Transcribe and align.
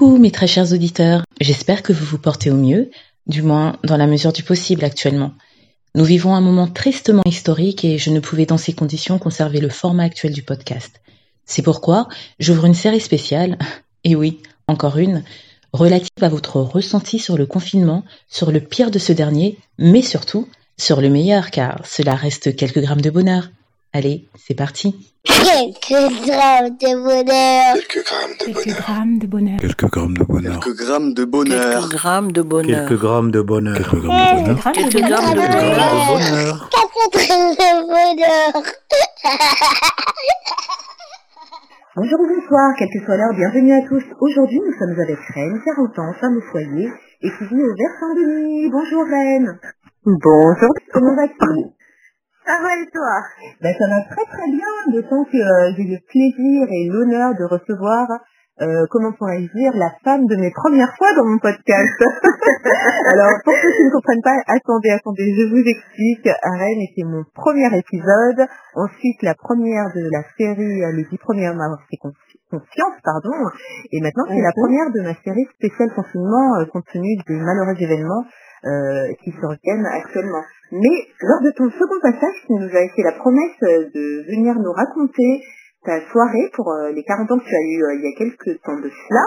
Coucou 0.00 0.16
mes 0.16 0.30
très 0.30 0.46
chers 0.46 0.72
auditeurs, 0.72 1.24
j'espère 1.42 1.82
que 1.82 1.92
vous 1.92 2.06
vous 2.06 2.16
portez 2.16 2.50
au 2.50 2.56
mieux, 2.56 2.90
du 3.26 3.42
moins 3.42 3.76
dans 3.84 3.98
la 3.98 4.06
mesure 4.06 4.32
du 4.32 4.42
possible 4.42 4.82
actuellement. 4.82 5.32
Nous 5.94 6.04
vivons 6.04 6.34
un 6.34 6.40
moment 6.40 6.66
tristement 6.66 7.20
historique 7.26 7.84
et 7.84 7.98
je 7.98 8.08
ne 8.08 8.18
pouvais 8.18 8.46
dans 8.46 8.56
ces 8.56 8.72
conditions 8.72 9.18
conserver 9.18 9.60
le 9.60 9.68
format 9.68 10.04
actuel 10.04 10.32
du 10.32 10.42
podcast. 10.42 11.02
C'est 11.44 11.60
pourquoi 11.60 12.08
j'ouvre 12.38 12.64
une 12.64 12.72
série 12.72 12.98
spéciale, 12.98 13.58
et 14.04 14.16
oui, 14.16 14.40
encore 14.68 14.96
une, 14.96 15.22
relative 15.74 16.08
à 16.22 16.30
votre 16.30 16.62
ressenti 16.62 17.18
sur 17.18 17.36
le 17.36 17.44
confinement, 17.44 18.02
sur 18.26 18.52
le 18.52 18.60
pire 18.60 18.90
de 18.90 18.98
ce 18.98 19.12
dernier, 19.12 19.58
mais 19.76 20.00
surtout 20.00 20.48
sur 20.78 21.02
le 21.02 21.10
meilleur 21.10 21.50
car 21.50 21.84
cela 21.84 22.14
reste 22.14 22.56
quelques 22.56 22.80
grammes 22.80 23.02
de 23.02 23.10
bonheur. 23.10 23.50
Allez, 23.92 24.28
c'est 24.36 24.54
parti. 24.54 24.94
Quelques 25.24 25.90
grammes 26.24 26.76
de 26.78 26.94
bonheur. 27.02 27.74
Quelques 27.74 28.04
grammes 28.06 28.36
de 28.38 28.44
Quelques 28.44 28.64
bonheur. 28.64 28.78
grammes 28.78 29.18
de 29.18 29.26
bonheur. 29.26 30.60
Quelques 30.60 30.76
grammes 30.76 31.12
de 31.12 31.24
bonheur. 31.24 31.60
Quelques 31.66 31.90
grammes 31.90 32.22
de 32.30 32.30
bonheur. 32.30 32.30
Quelques 32.30 32.30
grammes 32.30 32.30
de 32.30 32.52
bonheur. 32.52 32.86
Quelques 32.86 33.00
grammes 33.00 33.30
de 33.30 33.42
bonheur. 33.42 33.76
Quelques 33.76 34.00
grammes 34.00 34.20
de 34.22 34.22
bonheur. 34.22 34.62
Quelques 34.62 34.70
grammes 34.70 34.70
de 34.70 34.70
Quelques 34.72 34.92
bonheur. 34.94 35.10
grammes 35.10 35.34
de 35.34 35.42
bonheur. 36.06 36.70
Quatre 36.70 37.10
grammes 37.10 37.54
de 37.58 37.70
bonheur. 37.90 38.62
Bonjour 41.96 42.20
ou 42.20 42.26
bonsoir, 42.28 42.70
quelle 42.78 42.88
que 42.94 43.04
soit 43.04 43.16
l'heure, 43.16 43.34
bienvenue 43.34 43.74
à 43.74 43.82
tous. 43.88 44.04
Aujourd'hui, 44.20 44.60
nous 44.64 44.72
sommes 44.78 44.94
avec 45.00 45.18
Reine, 45.34 45.60
40 45.64 45.98
ans, 45.98 46.12
femme 46.20 46.36
au 46.38 46.40
foyer, 46.52 46.86
et 47.20 47.28
qui 47.28 47.44
vit 47.50 47.60
au 47.60 47.74
Versant 47.74 48.14
de 48.14 48.24
Nuit. 48.38 48.70
Bonjour 48.70 49.02
Reine. 49.10 49.58
Bonjour. 50.06 50.70
Comment 50.94 51.16
vas-tu 51.16 51.74
Ça 52.50 52.58
va 52.58 52.74
et 52.82 52.90
toi? 52.90 53.14
Ben 53.62 53.72
ça 53.78 53.86
va 53.86 54.00
très 54.10 54.26
très 54.26 54.48
bien, 54.50 54.66
d'autant 54.90 55.22
que 55.24 55.38
euh, 55.38 55.72
j'ai 55.76 55.84
le 55.86 55.98
plaisir 56.10 56.66
et 56.66 56.88
l'honneur 56.90 57.30
de 57.38 57.44
recevoir, 57.46 58.08
euh, 58.60 58.86
comment 58.90 59.12
pourrais-je 59.12 59.46
dire, 59.54 59.70
la 59.78 59.92
femme 60.02 60.26
de 60.26 60.34
mes 60.34 60.50
premières 60.50 60.90
fois 60.98 61.14
dans 61.14 61.24
mon 61.30 61.38
podcast. 61.38 61.94
Alors, 63.14 63.30
pour 63.44 63.54
ceux 63.54 63.70
qui 63.70 63.84
ne 63.86 63.92
comprennent 63.94 64.26
pas, 64.26 64.34
attendez, 64.50 64.90
attendez, 64.90 65.30
je 65.30 65.46
vous 65.46 65.62
explique. 65.62 66.26
Rennes 66.26 66.82
était 66.90 67.06
mon 67.06 67.22
premier 67.34 67.70
épisode. 67.70 68.42
Ensuite, 68.74 69.22
la 69.22 69.34
première 69.34 69.86
de 69.94 70.02
la 70.10 70.22
série, 70.36 70.82
euh, 70.82 70.92
les 70.96 71.04
dix 71.06 71.18
premières 71.18 71.54
m'avoir 71.54 71.78
fait 71.88 72.02
confi- 72.02 72.40
confiance, 72.50 72.98
pardon. 73.04 73.30
Et 73.92 74.00
maintenant, 74.00 74.24
c'est 74.26 74.42
la 74.42 74.50
Mhm. 74.50 74.58
première 74.58 74.90
de 74.90 75.00
ma 75.06 75.14
série 75.22 75.46
spéciale 75.54 75.94
confinement, 75.94 76.58
euh, 76.58 76.66
compte 76.72 76.86
tenu 76.92 77.14
des 77.28 77.38
malheureux 77.38 77.78
événements 77.78 78.24
euh, 78.64 79.12
qui 79.24 79.32
surviennent 79.32 79.86
actuellement. 79.86 80.42
Mais 80.72 81.08
lors 81.20 81.42
de 81.42 81.50
ton 81.56 81.70
second 81.70 82.00
passage, 82.02 82.36
tu 82.46 82.52
nous 82.52 82.68
as 82.68 82.88
fait 82.94 83.02
la 83.02 83.12
promesse 83.12 83.62
euh, 83.62 83.90
de 83.94 84.26
venir 84.30 84.54
nous 84.54 84.72
raconter 84.72 85.42
ta 85.84 85.98
soirée 86.12 86.50
pour 86.54 86.70
euh, 86.72 86.92
les 86.92 87.02
40 87.02 87.30
ans 87.32 87.38
que 87.38 87.44
tu 87.44 87.54
as 87.54 87.64
eu 87.64 87.82
euh, 87.82 87.94
il 87.94 88.02
y 88.04 88.12
a 88.12 88.18
quelques 88.18 88.60
temps 88.62 88.76
de 88.76 88.90
cela. 88.90 89.24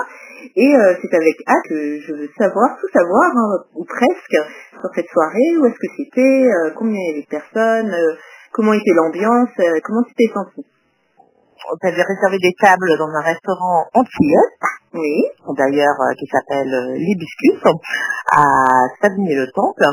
Et 0.55 0.75
euh, 0.75 0.93
c'est 1.01 1.15
avec 1.15 1.35
hâte 1.47 1.67
que 1.67 1.99
je 1.99 2.13
veux 2.13 2.29
savoir, 2.37 2.77
tout 2.79 2.91
savoir, 2.93 3.31
hein, 3.35 3.63
ou 3.75 3.85
presque, 3.85 4.37
sur 4.71 4.89
cette 4.93 5.07
soirée, 5.07 5.57
où 5.57 5.65
est-ce 5.65 5.79
que 5.79 5.93
c'était, 5.97 6.49
combien 6.75 6.99
il 6.99 7.07
y 7.07 7.11
avait 7.13 7.21
de 7.21 7.27
personnes, 7.27 7.95
comment 8.51 8.73
était 8.73 8.93
l'ambiance, 8.93 9.49
comment 9.83 10.03
tu 10.03 10.13
t'es 10.15 10.31
senti. 10.33 10.65
On 11.71 11.77
t'avait 11.77 12.03
réservé 12.03 12.37
des 12.39 12.53
tables 12.59 12.97
dans 12.97 13.07
un 13.07 13.21
restaurant 13.21 13.85
antillais, 13.93 14.47
Oui. 14.93 15.23
d'ailleurs 15.57 15.95
euh, 16.01 16.13
qui 16.19 16.27
s'appelle 16.27 16.73
euh, 16.73 16.93
l'Hibiscus, 16.95 17.61
à 18.31 18.43
Savigny-le-Temple. 19.01 19.85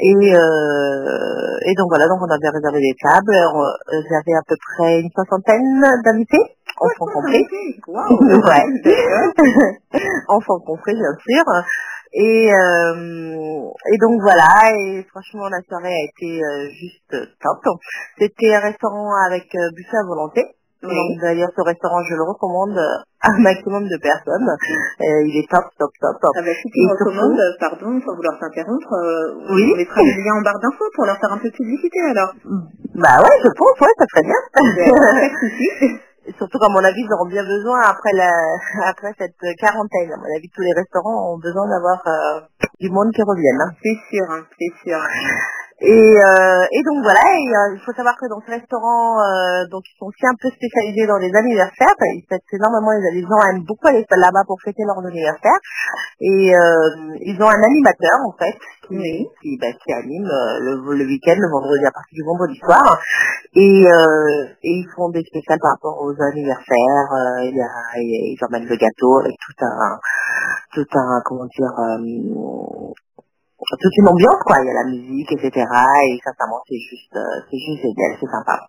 Et, 0.00 0.14
euh, 0.14 1.58
et 1.66 1.74
donc 1.74 1.88
voilà, 1.90 2.06
donc 2.06 2.20
on 2.22 2.30
avait 2.30 2.50
réservé 2.54 2.78
des 2.78 2.94
tables. 3.02 3.34
Euh, 3.34 4.02
J'avais 4.08 4.36
à 4.36 4.42
peu 4.46 4.54
près 4.76 5.00
une 5.00 5.10
soixantaine 5.10 5.82
d'invités, 6.04 6.38
enfants 6.78 7.10
compris. 7.12 7.44
Waouh. 7.88 8.18
Ouais. 8.46 8.64
enfants 10.28 10.60
compris 10.60 10.94
bien 10.94 11.14
sûr. 11.26 11.44
Et, 12.12 12.50
euh, 12.54 13.68
et 13.92 13.98
donc 13.98 14.22
voilà, 14.22 14.48
et 14.72 15.04
franchement 15.10 15.48
la 15.48 15.60
soirée 15.68 15.92
a 15.92 16.04
été 16.04 16.42
euh, 16.42 16.68
juste 16.70 17.10
top. 17.42 17.76
C'était 18.18 18.54
un 18.54 18.60
restaurant 18.60 19.10
avec 19.26 19.52
euh, 19.56 19.70
buffet 19.74 19.96
à 19.96 20.06
volonté. 20.06 20.42
Oui. 20.82 20.94
Donc 20.94 21.20
d'ailleurs 21.20 21.50
ce 21.56 21.62
restaurant 21.62 22.02
je 22.06 22.14
le 22.14 22.22
recommande 22.22 22.78
à 22.78 23.28
un 23.34 23.38
maximum 23.42 23.84
de 23.88 23.98
personnes. 23.98 24.46
Euh, 24.98 25.22
il 25.30 25.38
est 25.38 25.48
top, 25.50 25.62
top, 25.78 25.90
top, 26.02 26.16
top. 26.20 26.34
Ah 26.36 26.42
bah, 26.42 26.50
si 26.54 26.66
tu 26.70 26.80
me 26.82 26.90
surtout- 26.90 27.14
recommandes, 27.14 27.40
pardon, 27.60 27.90
sans 28.04 28.14
vouloir 28.18 28.34
t'interrompre, 28.40 28.92
euh, 28.92 29.54
Oui. 29.54 29.70
on 29.72 29.76
mettra 29.78 30.02
le 30.02 30.10
lien 30.22 30.34
en 30.38 30.42
barre 30.42 30.58
d'infos 30.58 30.90
pour 30.94 31.06
leur 31.06 31.16
faire 31.18 31.32
un 31.32 31.38
peu 31.38 31.48
de 31.50 31.54
publicité 31.54 31.98
alors. 32.10 32.34
Bah 32.98 33.22
ouais, 33.22 33.36
je 33.42 33.50
pense, 33.56 33.78
ouais, 33.80 33.94
ça 33.98 34.04
serait 34.10 34.26
bien. 34.26 34.40
Souci. 35.38 35.66
Et 36.26 36.32
Surtout 36.38 36.58
qu'à 36.58 36.68
mon 36.68 36.82
avis, 36.82 37.00
ils 37.00 37.12
auront 37.14 37.30
bien 37.30 37.42
besoin 37.46 37.80
après 37.88 38.12
la 38.12 38.28
après 38.90 39.14
cette 39.18 39.38
quarantaine. 39.58 40.12
À 40.12 40.18
mon 40.18 40.28
avis, 40.36 40.50
tous 40.50 40.62
les 40.62 40.74
restaurants 40.76 41.32
ont 41.34 41.38
besoin 41.38 41.64
d'avoir 41.70 42.02
euh, 42.06 42.40
du 42.80 42.90
monde 42.90 43.10
qui 43.14 43.22
revienne. 43.22 43.60
hein. 43.62 43.70
C'est 43.82 43.98
sûr, 44.10 44.26
hein, 44.34 44.42
c'est 44.58 44.74
sûr. 44.82 44.98
Et, 45.80 45.90
euh, 45.92 46.62
et 46.72 46.82
donc 46.82 47.04
voilà, 47.04 47.22
euh, 47.22 47.74
il 47.76 47.80
faut 47.86 47.92
savoir 47.94 48.16
que 48.18 48.26
dans 48.28 48.40
ce 48.42 48.50
restaurant, 48.50 49.20
euh, 49.22 49.62
donc 49.70 49.84
ils 49.86 49.96
sont 49.98 50.06
aussi 50.06 50.26
un 50.26 50.34
peu 50.40 50.50
spécialisés 50.50 51.06
dans 51.06 51.18
les 51.18 51.30
anniversaires. 51.36 51.94
Ils 52.18 52.26
fêtent 52.28 52.42
énormément, 52.52 52.90
les, 52.98 53.14
les 53.14 53.22
gens 53.22 53.38
aiment 53.50 53.62
beaucoup 53.64 53.86
aller 53.86 54.04
là-bas 54.10 54.42
pour 54.46 54.58
fêter 54.64 54.82
leur 54.84 54.98
anniversaire. 54.98 55.60
Et 56.20 56.50
euh, 56.56 57.14
ils 57.22 57.38
ont 57.42 57.46
un 57.48 57.62
animateur 57.62 58.18
en 58.26 58.34
fait 58.38 58.58
qui, 58.88 58.98
qui, 59.42 59.58
bah, 59.62 59.70
qui 59.84 59.92
anime 59.94 60.26
euh, 60.26 60.58
le, 60.82 60.94
le 60.98 61.04
week-end, 61.06 61.36
le 61.38 61.50
vendredi 61.50 61.86
à 61.86 61.92
partir 61.92 62.14
du 62.16 62.24
vendredi 62.24 62.58
soir. 62.58 62.98
Et, 63.54 63.86
euh, 63.86 64.46
et 64.64 64.72
ils 64.82 64.88
font 64.96 65.10
des 65.10 65.22
spéciales 65.24 65.60
par 65.62 65.72
rapport 65.78 66.02
aux 66.02 66.14
anniversaires. 66.22 67.08
Euh, 67.14 67.44
il 67.46 67.56
y 67.56 67.62
a, 67.62 67.70
il- 68.02 68.34
ils 68.34 68.38
emmènent 68.44 68.66
le 68.68 68.76
gâteau 68.76 69.18
avec 69.20 69.36
tout 69.46 69.64
un, 69.64 69.98
tout 70.74 70.86
un, 70.98 71.20
comment 71.24 71.46
dire, 71.46 71.72
euh, 73.60 73.76
toute 73.80 73.96
une 73.98 74.08
ambiance 74.08 74.42
quoi. 74.46 74.56
Il 74.62 74.66
y 74.66 74.70
a 74.70 74.74
la 74.74 74.88
musique, 74.90 75.32
etc. 75.32 75.50
Et 76.06 76.18
sincèrement, 76.24 76.62
c'est 76.68 76.78
juste, 76.78 77.14
euh, 77.16 77.42
c'est 77.50 77.58
juste 77.58 77.82
génial, 77.82 78.16
c'est 78.20 78.30
sympa. 78.30 78.68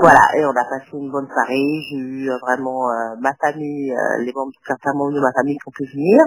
Voilà, 0.00 0.22
et 0.36 0.44
on 0.44 0.50
a 0.50 0.64
passé 0.64 0.90
une 0.94 1.10
bonne 1.10 1.28
soirée. 1.28 1.80
J'ai 1.90 1.96
eu 1.96 2.30
euh, 2.30 2.38
vraiment 2.42 2.90
euh, 2.90 3.16
ma 3.20 3.32
famille, 3.40 3.92
euh, 3.92 4.22
les 4.24 4.32
membres, 4.32 4.52
certains 4.66 4.92
membres 4.94 5.14
de 5.14 5.20
ma 5.20 5.32
famille 5.32 5.56
qui 5.56 5.68
ont 5.68 5.72
pu 5.72 5.84
venir, 5.92 6.20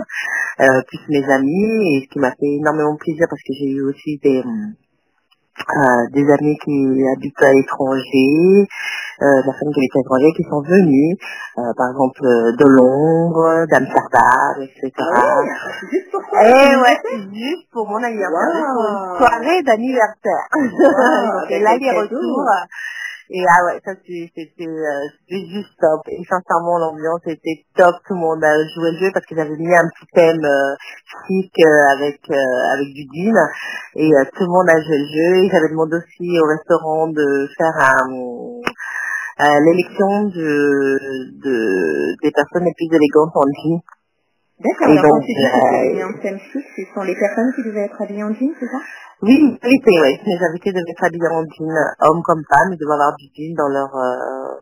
plus 0.88 1.00
mes 1.10 1.26
amis, 1.32 1.96
et 1.96 2.06
ce 2.06 2.14
qui 2.14 2.20
m'a 2.20 2.32
fait 2.32 2.56
énormément 2.60 2.96
plaisir 2.96 3.26
parce 3.30 3.42
que 3.42 3.54
j'ai 3.54 3.72
eu 3.72 3.82
aussi 3.84 4.20
des 4.24 4.44
euh, 5.70 6.08
des 6.14 6.26
amis 6.32 6.58
qui 6.64 7.04
habitent 7.16 7.42
à 7.44 7.54
l'étranger, 7.54 8.68
euh, 9.22 9.42
la 9.46 9.54
famille 9.54 9.74
qui 9.74 9.80
habite 9.80 9.96
à 9.96 10.00
l'étranger 10.00 10.32
qui 10.36 10.44
sont 10.44 10.62
venus, 10.62 11.18
euh, 11.58 11.74
par 11.78 11.90
exemple 11.92 12.26
euh, 12.26 12.52
de 12.58 12.66
Londres, 12.66 13.66
d'Amsterdam, 13.70 14.56
etc. 14.62 14.92
Ah 15.14 15.42
ouais, 15.42 15.50
juste 15.92 16.12
pour 16.12 16.22
ça. 16.32 16.48
Et 16.48 16.76
ouais, 16.76 16.98
juste 17.34 17.68
pour 17.72 17.88
mon 17.88 18.02
anniversaire, 18.04 18.66
pour 18.74 18.86
une 18.86 19.18
soirée 19.18 19.62
d'anniversaire. 19.64 20.48
Donc, 20.54 21.50
l'aller-retour. 21.50 22.46
Et 23.32 23.46
ah 23.46 23.66
ouais, 23.66 23.80
ça 23.86 23.92
c'était 24.04 24.66
euh, 24.66 25.06
juste 25.30 25.70
top. 25.80 26.02
Et 26.08 26.18
sincèrement, 26.26 26.80
l'ambiance 26.80 27.22
était 27.28 27.64
top. 27.78 27.94
Tout 28.08 28.16
le 28.16 28.22
monde 28.22 28.44
a 28.44 28.58
joué 28.74 28.90
le 28.92 28.98
jeu 28.98 29.12
parce 29.14 29.24
qu'ils 29.28 29.40
avaient 29.40 29.56
mis 29.56 29.76
un 29.76 29.88
petit 29.88 30.10
thème 30.16 30.44
euh, 30.44 30.74
chic 31.28 31.54
euh, 31.62 31.94
avec 31.94 32.20
euh, 32.32 32.74
avec 32.74 32.88
du 32.90 33.06
jean. 33.14 33.38
Et 33.98 34.10
euh, 34.10 34.26
tout 34.34 34.46
le 34.46 34.50
monde 34.50 34.68
a 34.70 34.82
joué 34.82 34.98
le 34.98 35.06
jeu. 35.14 35.46
Ils 35.46 35.56
avaient 35.56 35.70
demandé 35.70 35.98
aussi 35.98 36.40
au 36.42 36.48
restaurant 36.48 37.08
de 37.08 37.48
faire 37.56 37.78
un 37.78 38.10
euh, 39.42 39.60
l'élection 39.64 40.26
de, 40.26 40.98
de 41.46 42.16
des 42.24 42.32
personnes 42.32 42.66
les 42.66 42.74
plus 42.74 42.90
élégantes 42.90 43.36
en 43.36 43.46
jean. 43.62 43.80
D'accord, 44.60 44.92
alors 44.92 45.04
donc, 45.04 45.12
quand 45.12 45.20
tu 45.22 45.34
dis 45.34 45.40
que 45.40 46.04
euh, 46.04 46.22
thème 46.22 46.40
chic, 46.52 46.66
ce 46.76 46.82
sont 46.94 47.04
les 47.04 47.16
personnes 47.16 47.52
qui 47.56 47.64
devaient 47.64 47.86
être 47.86 48.02
habillées 48.02 48.24
en 48.24 48.34
jean, 48.34 48.52
c'est 48.60 48.66
ça? 48.68 48.80
Oui, 49.22 49.36
les 49.40 49.68
invités, 49.68 50.00
oui. 50.04 50.20
Les 50.26 50.40
invités 50.50 50.72
devaient 50.72 50.92
être 50.92 51.04
habillés 51.04 51.32
en 51.32 51.44
jean, 51.44 51.72
hommes 52.02 52.24
comme 52.24 52.44
femmes, 52.44 52.72
ils 52.74 52.78
devaient 52.78 52.94
avoir 53.00 53.16
du 53.16 53.28
jean 53.36 53.56
dans 53.56 53.70
leur 53.70 53.92
euh, 53.96 54.60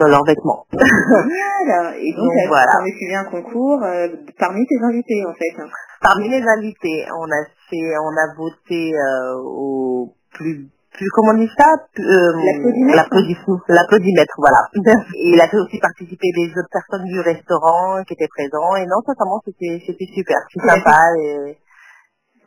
dans 0.00 0.08
leurs 0.08 0.24
vêtements. 0.24 0.66
Génial 0.72 1.94
Et 2.00 2.12
donc, 2.12 2.26
Donc, 2.26 2.32
tu 2.42 2.48
voilà. 2.48 2.72
as 2.72 2.84
suivi 2.96 3.14
un 3.14 3.24
concours 3.24 3.82
euh, 3.84 4.08
parmi 4.38 4.66
tes 4.66 4.78
invités, 4.82 5.24
en 5.26 5.34
fait. 5.34 5.54
Parmi 6.02 6.28
les 6.28 6.42
invités, 6.42 7.06
on 7.14 7.24
a 7.30 7.44
fait, 7.68 7.98
on 8.02 8.16
a 8.16 8.34
voté 8.36 8.92
euh, 8.94 9.34
au 9.44 10.14
plus 10.32 10.66
plus 10.92 11.08
comment 11.14 11.32
on 11.32 11.38
dit 11.38 11.50
ça 11.56 11.70
euh, 11.98 12.32
L'applaudimètre 12.44 12.96
L'applaudissement- 12.96 13.60
L'applaudimètre, 13.68 14.34
voilà. 14.38 14.62
Et 15.16 15.30
il 15.34 15.40
a 15.40 15.48
fait 15.48 15.58
aussi 15.58 15.78
participer 15.78 16.28
les 16.36 16.50
autres 16.50 16.68
personnes 16.72 17.06
du 17.06 17.20
restaurant 17.20 18.02
qui 18.04 18.14
étaient 18.14 18.28
présents. 18.28 18.76
Et 18.76 18.86
non, 18.86 19.00
sincèrement, 19.06 19.40
c'était 19.44 19.82
c'était 19.86 20.08
super, 20.14 20.36
c'est 20.52 20.60
sympa. 20.66 20.98
Et... 21.22 21.58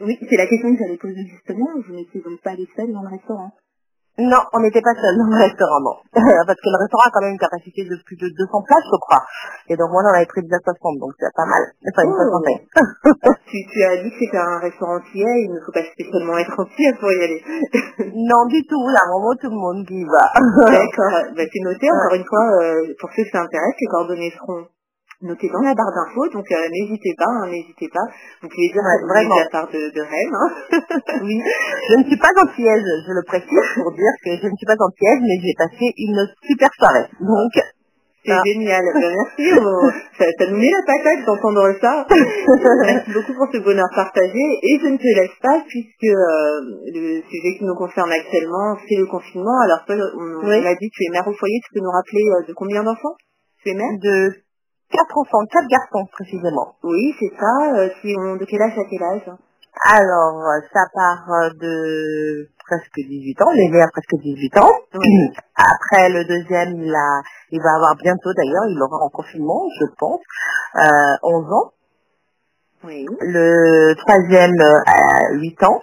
Oui, 0.02 0.18
c'est 0.30 0.38
la 0.38 0.48
question 0.48 0.74
que 0.74 0.80
j'allais 0.80 0.98
poser 0.98 1.26
justement. 1.26 1.68
Vous 1.88 1.94
n'étiez 1.96 2.22
donc 2.22 2.42
pas 2.44 2.56
les 2.56 2.68
seuls 2.76 2.92
dans 2.92 3.04
le 3.04 3.10
restaurant 3.10 3.52
Non, 4.20 4.38
on 4.54 4.60
n'était 4.62 4.82
pas 4.86 4.94
seuls 4.94 5.18
dans 5.18 5.26
le 5.26 5.42
restaurant, 5.42 5.82
non. 5.82 5.98
Parce 6.46 6.62
que 6.62 6.70
le 6.70 6.80
restaurant 6.86 7.10
a 7.10 7.12
quand 7.12 7.26
même 7.26 7.34
une 7.34 7.42
capacité 7.42 7.82
de 7.82 7.98
plus 8.06 8.14
de 8.14 8.30
200 8.30 8.62
places, 8.62 8.86
je 8.86 9.00
crois. 9.02 9.26
Et 9.70 9.76
donc 9.76 9.90
moi, 9.90 10.06
j'en 10.06 10.14
avais 10.14 10.30
pris 10.30 10.46
déjà 10.46 10.62
60, 10.62 11.02
donc 11.02 11.18
c'est 11.18 11.34
pas 11.34 11.50
mal. 11.50 11.64
Enfin, 11.82 12.06
une 12.06 12.14
Oh. 12.14 12.22
soixantaine. 12.22 12.62
tu, 13.50 13.58
tu 13.66 13.80
as 13.82 13.98
dit 14.06 14.12
que 14.14 14.20
c'était 14.22 14.38
un 14.38 14.60
restaurant 14.62 15.02
entier, 15.02 15.26
il 15.26 15.50
ne 15.50 15.60
faut 15.66 15.74
pas 15.74 15.82
spécialement 15.98 16.38
être 16.38 16.54
entier 16.54 16.94
pour 17.02 17.10
y 17.10 17.20
aller. 17.26 17.42
non, 18.14 18.46
du 18.46 18.62
tout. 18.70 18.78
Un 18.86 19.10
moment, 19.18 19.34
tout 19.42 19.50
le 19.50 19.58
monde 19.58 19.82
qui 19.88 19.98
y 19.98 20.06
va. 20.06 20.26
D'accord, 20.70 21.34
bah, 21.34 21.44
c'est 21.50 21.64
noté, 21.66 21.90
encore 21.90 22.14
une 22.14 22.26
fois, 22.30 22.46
euh, 22.62 22.94
pour 23.02 23.10
ceux 23.18 23.24
que 23.26 23.34
ça 23.34 23.42
intéresse, 23.42 23.74
les 23.82 23.88
coordonnées 23.90 24.34
seront 24.38 24.70
noté 25.24 25.48
dans 25.52 25.62
la 25.64 25.74
barre 25.74 25.92
d'infos, 25.96 26.28
donc 26.34 26.46
euh, 26.52 26.68
n'hésitez 26.70 27.14
pas, 27.18 27.26
hein, 27.28 27.48
n'hésitez 27.50 27.90
pas. 27.90 28.06
Vous 28.42 28.50
pouvez 28.50 28.70
dire 28.72 28.84
Ouais, 28.84 29.00
vraiment. 29.08 29.36
de 29.36 29.44
la 29.44 29.50
part 29.50 29.68
de, 29.72 29.80
de 29.90 30.02
Rennes. 30.02 30.38
hein. 30.38 30.52
Oui, 31.24 31.40
je 31.90 31.96
ne 32.00 32.04
suis 32.06 32.18
pas 32.20 32.34
antillaise, 32.42 32.84
je 33.08 33.12
le 33.12 33.24
précise 33.26 33.68
pour 33.76 33.92
dire 33.94 34.14
que 34.24 34.32
je 34.38 34.48
ne 34.48 34.56
suis 34.56 34.68
pas 34.68 34.78
antillaise, 34.80 35.22
mais 35.24 35.38
j'ai 35.42 35.56
passé 35.58 35.86
une 35.98 36.22
super 36.48 36.70
soirée. 36.78 37.08
Donc, 37.20 37.52
C'est 38.26 38.32
Ah. 38.32 38.42
génial. 38.46 38.80
Ben, 38.96 39.12
merci. 39.12 39.52
on- 39.60 39.92
Ça, 40.18 40.24
ça 40.40 40.46
nous 40.50 40.56
met 40.56 40.72
la 40.72 40.80
patate 40.88 41.26
d'entendre 41.28 41.68
ça. 41.82 42.06
merci 42.88 43.12
beaucoup 43.12 43.34
pour 43.36 43.48
ce 43.52 43.60
bonheur 43.60 43.90
partagé. 43.94 44.44
Et 44.64 44.80
je 44.80 44.88
ne 44.88 44.96
te 44.98 45.10
laisse 45.20 45.36
pas 45.42 45.60
puisque 45.68 46.08
euh, 46.08 46.88
le 46.88 47.20
sujet 47.28 47.52
qui 47.60 47.66
nous 47.66 47.76
concerne 47.76 48.12
actuellement, 48.12 48.78
c'est 48.88 48.96
le 48.96 49.08
confinement. 49.08 49.60
Alors 49.66 49.84
toi, 49.86 49.96
on, 50.00 50.48
Oui. 50.48 50.56
on 50.56 50.66
a 50.66 50.76
dit 50.76 50.90
tu 50.90 51.04
es 51.04 51.10
mère 51.12 51.28
au 51.28 51.34
foyer. 51.34 51.60
Tu 51.68 51.74
peux 51.76 51.84
nous 51.84 51.92
rappeler 51.92 52.24
euh, 52.32 52.48
de 52.48 52.54
combien 52.54 52.82
d'enfants? 52.84 53.16
Tu 53.62 53.72
es 53.72 53.74
mère? 53.76 53.92
De 54.02 54.32
quatre 54.94 55.18
enfants, 55.18 55.46
quatre 55.52 55.68
garçons 55.68 56.06
précisément. 56.12 56.76
Oui, 56.84 57.16
c'est 57.20 57.34
ça. 57.40 57.76
Euh, 57.76 57.90
si 58.02 58.16
on, 58.18 58.36
de 58.36 58.46
quel 58.46 58.62
âge 58.62 58.78
à 58.78 58.86
quel 58.90 59.04
âge 59.04 59.30
Alors, 59.90 60.42
euh, 60.42 60.62
ça 60.74 60.86
part 60.94 61.26
euh, 61.30 61.50
de 61.60 62.48
presque 62.66 62.96
18 62.96 63.42
ans, 63.42 63.52
l'aîné 63.52 63.82
a 63.82 63.88
presque 63.88 64.22
18 64.22 64.58
ans. 64.58 64.72
Oui. 64.94 65.34
Après, 65.56 66.10
le 66.10 66.24
deuxième, 66.26 66.82
il, 66.82 66.94
a, 66.94 67.22
il 67.52 67.62
va 67.62 67.76
avoir 67.76 67.96
bientôt 67.96 68.32
d'ailleurs, 68.38 68.66
il 68.70 68.82
aura 68.82 69.04
en 69.04 69.10
confinement, 69.10 69.66
je 69.80 69.86
pense, 69.98 70.22
euh, 70.78 71.16
11 71.24 71.52
ans. 71.52 71.72
Oui. 72.86 73.06
Le 73.22 73.94
troisième 73.96 74.60
a 74.86 75.34
8 75.34 75.64
ans. 75.64 75.82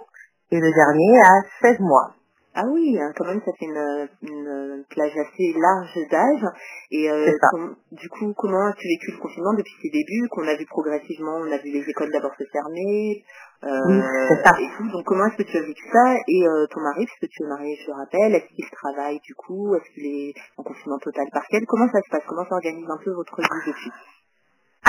Et 0.53 0.59
le 0.59 0.69
dernier 0.69 1.21
a 1.21 1.41
16 1.61 1.79
mois. 1.79 2.11
Ah 2.53 2.65
oui, 2.67 2.97
hein, 2.99 3.13
quand 3.15 3.25
même, 3.25 3.39
ça 3.45 3.51
fait 3.57 3.65
une, 3.65 4.09
une 4.23 4.83
plage 4.89 5.13
assez 5.17 5.53
large 5.55 6.09
d'âge. 6.11 6.43
Et 6.91 7.09
euh, 7.09 7.31
com- 7.51 7.75
du 7.93 8.09
coup, 8.09 8.33
comment 8.35 8.67
as-tu 8.67 8.87
vécu 8.89 9.11
le 9.11 9.19
confinement 9.19 9.53
depuis 9.53 9.73
ses 9.81 9.89
débuts 9.89 10.27
Qu'on 10.29 10.45
a 10.47 10.55
vu 10.55 10.65
progressivement, 10.65 11.37
on 11.37 11.49
a 11.51 11.57
vu 11.59 11.71
les 11.71 11.87
écoles 11.89 12.11
d'abord 12.11 12.33
se 12.37 12.43
fermer. 12.51 13.23
euh, 13.63 13.67
Oui, 13.87 14.01
c'est 14.27 14.43
ça. 14.43 14.51
Et 14.59 14.67
tout. 14.75 14.89
Donc 14.91 15.05
comment 15.05 15.27
est-ce 15.27 15.37
que 15.37 15.43
tu 15.49 15.57
as 15.57 15.61
vécu 15.61 15.83
ça? 15.93 16.13
Et 16.27 16.45
euh, 16.45 16.67
ton 16.71 16.81
mari, 16.81 17.05
puisque 17.05 17.31
tu 17.31 17.43
es 17.43 17.47
marié, 17.47 17.77
je 17.81 17.87
le 17.87 17.93
rappelle, 17.95 18.35
est-ce 18.35 18.53
qu'il 18.53 18.69
travaille 18.69 19.19
du 19.21 19.33
coup? 19.35 19.73
Est-ce 19.75 19.93
qu'il 19.93 20.05
est 20.05 20.33
en 20.57 20.63
confinement 20.63 20.99
total 20.99 21.27
partiel? 21.31 21.63
Comment 21.67 21.87
ça 21.87 22.01
se 22.01 22.09
passe? 22.11 22.23
Comment 22.27 22.45
s'organise 22.49 22.89
un 22.89 22.99
peu 23.01 23.11
votre 23.13 23.39
vie 23.39 23.47
depuis? 23.65 23.91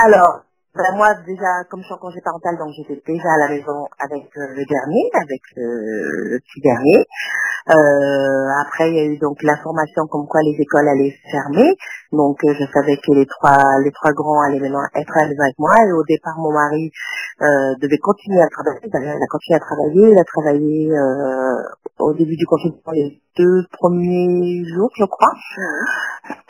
Alors, 0.02 0.42
ben, 0.74 0.96
moi 0.96 1.08
déjà, 1.26 1.64
comme 1.68 1.80
je 1.80 1.84
suis 1.84 1.94
en 1.94 1.98
congé 1.98 2.20
parental, 2.24 2.56
donc 2.56 2.72
j'étais 2.72 3.00
déjà 3.06 3.28
à 3.28 3.38
la 3.44 3.48
maison 3.48 3.84
avec 3.98 4.24
euh, 4.38 4.56
le 4.56 4.64
dernier, 4.64 5.04
avec 5.20 5.42
euh, 5.58 6.32
le 6.32 6.38
petit 6.40 6.60
dernier. 6.62 7.04
Euh, 7.68 8.48
après, 8.58 8.88
il 8.90 8.96
y 8.96 9.00
a 9.00 9.04
eu 9.04 9.18
donc 9.18 9.36
l'information 9.42 10.06
comme 10.08 10.26
quoi 10.26 10.40
les 10.42 10.56
écoles 10.58 10.88
allaient 10.88 11.14
fermer. 11.30 11.76
Donc, 12.10 12.42
euh, 12.44 12.54
je 12.58 12.64
savais 12.72 12.96
que 12.96 13.12
les 13.12 13.26
trois 13.26 13.60
les 13.84 13.92
trois 13.92 14.12
grands 14.12 14.40
allaient 14.40 14.60
maintenant 14.60 14.82
être 14.94 15.12
à 15.16 15.20
la 15.22 15.28
maison 15.28 15.42
avec 15.42 15.58
moi. 15.58 15.76
Et 15.86 15.92
au 15.92 16.04
départ, 16.04 16.38
mon 16.38 16.52
mari 16.52 16.90
euh, 17.42 17.74
devait 17.80 17.98
continuer 17.98 18.40
à 18.40 18.48
travailler. 18.48 18.88
D'ailleurs, 18.88 19.16
il 19.16 19.22
a 19.22 19.30
continué 19.30 19.56
à 19.56 19.60
travailler. 19.60 20.10
Il 20.10 20.18
a 20.18 20.24
travaillé 20.24 20.90
euh, 20.90 21.62
au 22.00 22.14
début 22.14 22.36
du 22.36 22.46
confinement 22.46 22.92
les 22.92 23.20
deux 23.36 23.64
premiers 23.72 24.64
jours, 24.74 24.90
je 24.96 25.04
crois. 25.04 25.32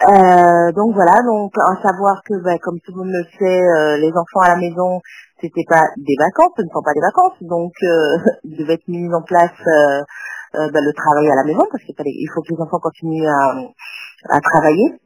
Euh, 0.08 0.72
donc 0.72 0.94
voilà, 0.94 1.22
donc 1.22 1.52
à 1.56 1.80
savoir 1.82 2.22
que 2.24 2.34
ben, 2.42 2.58
comme 2.60 2.80
tout 2.80 2.92
le 2.92 2.98
monde 2.98 3.12
le 3.12 3.24
sait, 3.38 4.02
les 4.12 4.18
enfants 4.18 4.44
à 4.44 4.48
la 4.48 4.60
maison, 4.60 5.00
c'était 5.40 5.64
pas 5.68 5.82
des 5.96 6.16
vacances, 6.18 6.52
ce 6.56 6.62
ne 6.62 6.68
sont 6.68 6.82
pas 6.84 6.92
des 6.92 7.00
vacances, 7.00 7.38
donc 7.40 7.72
euh, 7.82 8.18
il 8.44 8.56
devait 8.58 8.74
être 8.74 8.88
mis 8.88 9.08
en 9.12 9.22
place 9.22 9.56
euh, 9.66 10.68
ben, 10.70 10.84
le 10.84 10.92
travail 10.92 11.30
à 11.30 11.36
la 11.36 11.44
maison 11.44 11.64
parce 11.70 11.82
qu'il 11.84 12.28
faut 12.34 12.42
que 12.42 12.52
les 12.52 12.60
enfants 12.60 12.80
continuent 12.80 13.26
à, 13.26 14.36
à 14.36 14.40
travailler. 14.40 15.00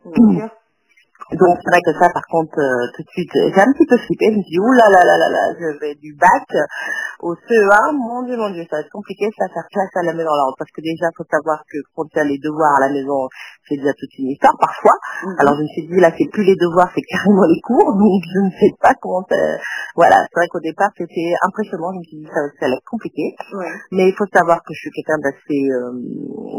Donc 1.35 1.59
c'est 1.59 1.71
vrai 1.75 1.83
que 1.83 1.91
ça 1.99 2.07
par 2.15 2.23
contre 2.31 2.55
euh, 2.55 2.87
tout 2.95 3.03
de 3.03 3.11
suite 3.11 3.35
j'ai 3.35 3.61
un 3.61 3.73
petit 3.75 3.87
peu 3.87 3.99
flippé, 3.99 4.31
je 4.31 4.39
me 4.39 4.43
suis 4.47 4.55
dit 4.55 4.63
ouh 4.63 4.73
là 4.79 4.87
là 4.95 5.03
là 5.03 5.19
là 5.19 5.29
là, 5.29 5.45
je 5.59 5.75
vais 5.83 5.95
du 5.99 6.15
bac 6.15 6.47
au 7.19 7.35
CE1, 7.35 7.99
mon 7.99 8.23
dieu 8.23 8.37
mon 8.37 8.51
dieu, 8.55 8.63
ça 8.71 8.79
va 8.79 8.87
être 8.87 8.95
compliqué 8.95 9.27
ça 9.35 9.51
faire 9.51 9.67
classe 9.67 9.91
à 9.99 10.07
la 10.07 10.15
maison. 10.15 10.31
Alors 10.31 10.55
parce 10.55 10.71
que 10.71 10.81
déjà 10.81 11.11
faut 11.19 11.27
savoir 11.27 11.67
que 11.67 11.83
quand 11.97 12.07
tu 12.07 12.19
as 12.21 12.25
les 12.25 12.39
devoirs 12.39 12.79
à 12.79 12.87
la 12.87 12.95
maison 12.95 13.27
c'est 13.67 13.75
déjà 13.75 13.91
toute 13.99 14.15
une 14.23 14.31
histoire 14.31 14.55
parfois. 14.61 14.95
Alors 15.43 15.59
je 15.59 15.67
me 15.67 15.71
suis 15.75 15.87
dit 15.91 15.99
là 15.99 16.15
c'est 16.15 16.31
plus 16.31 16.47
les 16.47 16.55
devoirs 16.55 16.95
c'est 16.95 17.03
carrément 17.03 17.47
les 17.51 17.61
cours. 17.61 17.91
Donc 17.91 18.23
je 18.23 18.41
ne 18.47 18.51
sais 18.63 18.73
pas 18.79 18.95
comment 18.95 19.27
voilà. 19.97 20.23
C'est 20.31 20.39
vrai 20.39 20.49
qu'au 20.49 20.63
départ 20.63 20.95
c'était 20.97 21.35
impressionnant. 21.43 21.91
Je 21.91 21.99
me 21.99 22.05
suis 22.07 22.19
dit 22.23 22.31
ça, 22.31 22.39
ça 22.55 22.71
allait 22.71 22.79
être 22.79 22.87
compliqué. 22.87 23.35
Ouais. 23.51 23.75
mais 23.91 24.09
il 24.09 24.15
faut 24.15 24.31
savoir 24.33 24.63
que 24.63 24.71
je 24.75 24.79
suis 24.79 24.91
quelqu'un 24.95 25.19
d'assez 25.19 25.63
euh, 25.75 25.91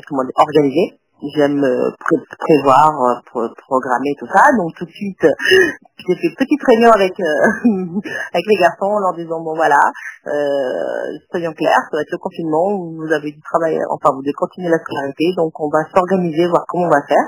comment 0.08 0.24
dire, 0.28 0.36
organisé. 0.36 1.00
J'aime 1.36 1.64
euh, 1.64 1.90
pré- 2.00 2.22
prévoir, 2.38 2.92
euh, 2.94 3.16
pro- 3.25 3.50
programmer 3.68 4.14
tout 4.19 4.28
ça. 4.28 4.52
Donc 4.58 4.75
tout 4.78 4.86
de 4.86 4.92
suite, 4.92 5.18
j'ai 5.98 6.16
fait 6.16 6.28
une 6.30 6.36
petite 6.38 6.64
réunion 6.68 6.92
avec 6.92 7.14
euh, 7.19 7.42
avec 8.34 8.46
les 8.46 8.58
garçons 8.62 8.86
en 8.86 9.00
leur 9.00 9.14
disant 9.16 9.42
bon 9.42 9.56
voilà, 9.56 9.81
euh, 10.28 11.18
soyons 11.31 11.54
clairs, 11.54 11.81
ça 11.90 11.98
va 11.98 12.02
être 12.02 12.12
le 12.12 12.19
confinement. 12.19 12.69
Vous 13.02 13.12
avez 13.12 13.31
du 13.31 13.42
travail, 13.42 13.80
enfin 13.90 14.14
vous 14.14 14.22
devez 14.22 14.34
continuer 14.34 14.69
la 14.69 14.78
scolarité, 14.78 15.34
donc 15.38 15.58
on 15.60 15.69
va 15.69 15.80
s'organiser, 15.94 16.48
voir 16.48 16.66
comment 16.68 16.86
on 16.86 16.90
va 16.94 17.02
faire. 17.08 17.28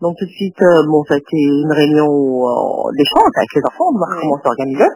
Donc 0.00 0.14
tout 0.18 0.26
de 0.26 0.30
suite, 0.30 0.60
euh, 0.62 0.86
bon 0.86 1.02
ça 1.08 1.14
a 1.14 1.18
été 1.18 1.36
une 1.36 1.72
réunion 1.72 2.06
d'échange 2.94 3.32
avec 3.34 3.50
les 3.56 3.62
enfants, 3.66 3.90
de 3.92 3.98
voir 3.98 4.10
comment 4.20 4.38
s'organiser. 4.42 4.86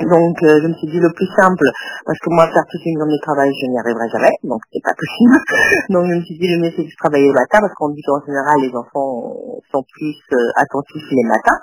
Donc 0.00 0.36
euh, 0.42 0.60
je 0.62 0.66
me 0.68 0.74
suis 0.74 0.88
dit 0.88 1.00
le 1.00 1.12
plus 1.12 1.28
simple, 1.36 1.66
parce 2.06 2.18
que 2.18 2.30
moi 2.30 2.48
faire 2.48 2.64
toute 2.70 2.80
une 2.86 2.98
journée 2.98 3.16
de 3.16 3.22
travail 3.22 3.52
je 3.52 3.66
n'y 3.68 3.78
arriverai 3.78 4.08
jamais, 4.08 4.34
donc 4.44 4.60
c'est 4.72 4.82
pas 4.82 4.94
possible. 4.96 5.36
Donc 5.92 6.08
je 6.08 6.14
me 6.16 6.22
suis 6.24 6.38
dit 6.38 6.48
le 6.48 6.62
mieux 6.62 6.72
c'est 6.74 6.84
de 6.84 6.96
travailler 6.96 7.28
le 7.28 7.34
matin 7.34 7.60
parce 7.60 7.74
qu'on 7.74 7.90
dit 7.90 8.02
qu'en 8.02 8.20
général 8.24 8.56
les 8.62 8.72
enfants 8.74 9.36
sont 9.70 9.84
plus 9.92 10.16
euh, 10.32 10.48
attentifs 10.56 11.08
les 11.10 11.26
matins. 11.28 11.60